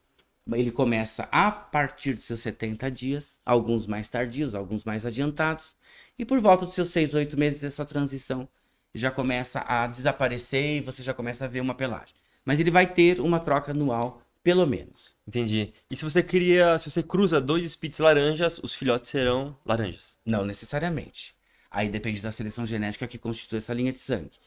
[0.53, 5.75] ele começa a partir dos seus 70 dias, alguns mais tardios, alguns mais adiantados,
[6.19, 8.47] e por volta dos seus 6, 8 meses essa transição
[8.93, 12.15] já começa a desaparecer e você já começa a ver uma pelagem.
[12.45, 15.13] Mas ele vai ter uma troca anual, pelo menos.
[15.27, 15.73] Entendi.
[15.89, 20.17] E se você cria, se você cruza dois Spitz laranjas, os filhotes serão laranjas?
[20.23, 21.35] Não necessariamente.
[21.69, 24.37] Aí depende da seleção genética que constitui essa linha de sangue.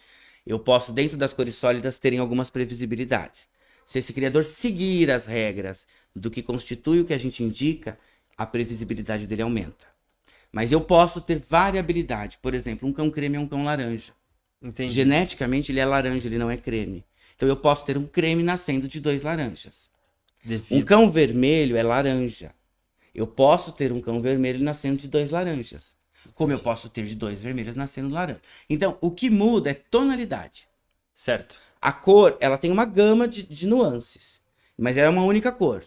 [0.46, 3.48] Eu posso, dentro das cores sólidas, terem algumas previsibilidades.
[3.88, 7.98] Se esse criador seguir as regras do que constitui o que a gente indica,
[8.36, 9.86] a previsibilidade dele aumenta.
[10.52, 12.36] Mas eu posso ter variabilidade.
[12.42, 14.12] Por exemplo, um cão creme é um cão laranja.
[14.60, 14.92] Entendi.
[14.92, 17.02] Geneticamente ele é laranja, ele não é creme.
[17.34, 19.88] Então eu posso ter um creme nascendo de dois laranjas.
[20.70, 22.52] Um cão vermelho é laranja.
[23.14, 25.96] Eu posso ter um cão vermelho nascendo de dois laranjas.
[26.34, 28.42] Como eu posso ter de dois vermelhos nascendo laranja.
[28.68, 30.68] Então, o que muda é tonalidade.
[31.14, 31.58] Certo.
[31.80, 34.42] A cor, ela tem uma gama de, de nuances,
[34.76, 35.84] mas é uma única cor.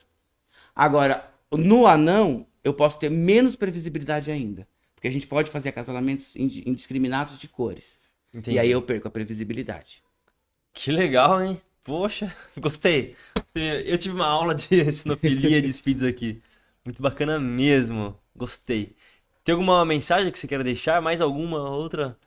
[0.75, 4.67] Agora, no anão, eu posso ter menos previsibilidade ainda.
[4.95, 7.99] Porque a gente pode fazer acasalamentos indiscriminados de cores.
[8.33, 8.55] Entendi.
[8.55, 10.03] E aí eu perco a previsibilidade.
[10.73, 11.59] Que legal, hein?
[11.83, 13.15] Poxa, gostei.
[13.55, 16.41] Eu tive uma aula de sinofilia de speeds aqui.
[16.85, 18.17] Muito bacana mesmo.
[18.35, 18.95] Gostei.
[19.43, 21.01] Tem alguma mensagem que você queira deixar?
[21.01, 22.17] Mais alguma outra?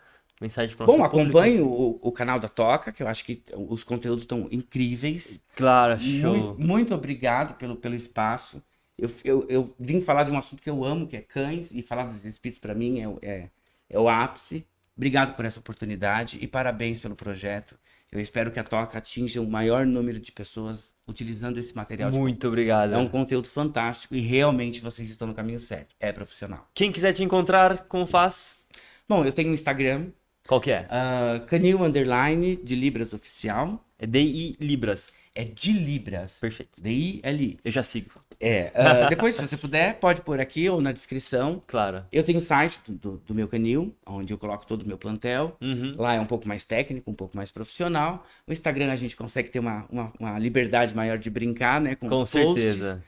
[0.45, 4.25] Mensagem para Bom, acompanhe o, o, canal da Toca, que eu acho que os conteúdos
[4.25, 5.41] estão incríveis.
[5.57, 6.37] Claro, show.
[6.37, 8.63] Muito, muito obrigado pelo, pelo espaço.
[8.99, 11.81] Eu, eu, eu, vim falar de um assunto que eu amo, que é cães, e
[11.81, 13.49] falar dos espíritos para mim é, é,
[13.89, 14.67] é o ápice.
[14.95, 17.75] Obrigado por essa oportunidade e parabéns pelo projeto.
[18.13, 22.13] Eu espero que a Toca atinja o maior número de pessoas utilizando esse material.
[22.13, 22.93] Muito obrigado.
[22.93, 25.97] É um conteúdo fantástico e realmente vocês estão no caminho certo.
[25.99, 26.69] É profissional.
[26.75, 28.63] Quem quiser te encontrar, como faz?
[29.09, 30.07] Bom, eu tenho um Instagram,
[30.47, 30.87] qual que é?
[30.87, 33.83] Uh, Canil Underline de Libras Oficial.
[33.99, 35.17] É DI Libras.
[35.35, 36.39] É de Libras.
[36.39, 36.81] Perfeito.
[36.81, 37.59] D-I-L-I.
[37.65, 38.11] Eu já sigo.
[38.39, 38.71] É.
[38.75, 41.63] Uh, depois, se você puder, pode pôr aqui ou na descrição.
[41.67, 42.05] Claro.
[42.13, 45.57] Eu tenho o site do, do, meu canil, onde eu coloco todo o meu plantel.
[45.61, 45.95] Uhum.
[45.97, 48.25] Lá é um pouco mais técnico, um pouco mais profissional.
[48.47, 51.97] O Instagram a gente consegue ter uma, uma, uma liberdade maior de brincar, né?
[51.97, 53.03] Com, com certeza.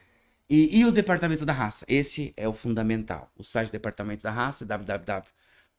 [0.48, 1.84] E, e, o Departamento da Raça.
[1.86, 3.30] Esse é o fundamental.
[3.36, 5.22] O site do Departamento da Raça, www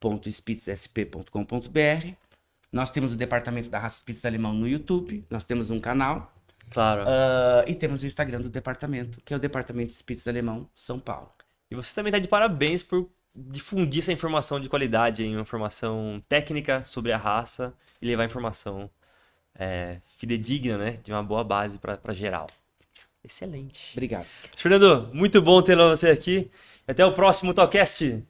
[0.02, 2.14] www.spitzsp.com.br.
[2.72, 6.34] Nós temos o departamento da raça Spitz alemão no YouTube, nós temos um canal.
[6.70, 7.04] Claro.
[7.04, 11.32] Uh, e temos o Instagram do departamento, que é o Departamento Spitz Alemão São Paulo.
[11.72, 16.84] E você também está de parabéns por difundir essa informação de qualidade, uma informação técnica
[16.84, 18.90] sobre a raça e levar informação
[19.56, 21.00] é, fidedigna, né?
[21.04, 22.48] De uma boa base para geral.
[23.24, 23.94] Excelente.
[23.94, 24.28] Obrigado.
[24.56, 26.52] Fernando, muito bom ter você aqui.
[26.86, 28.26] Até o próximo Talkcast.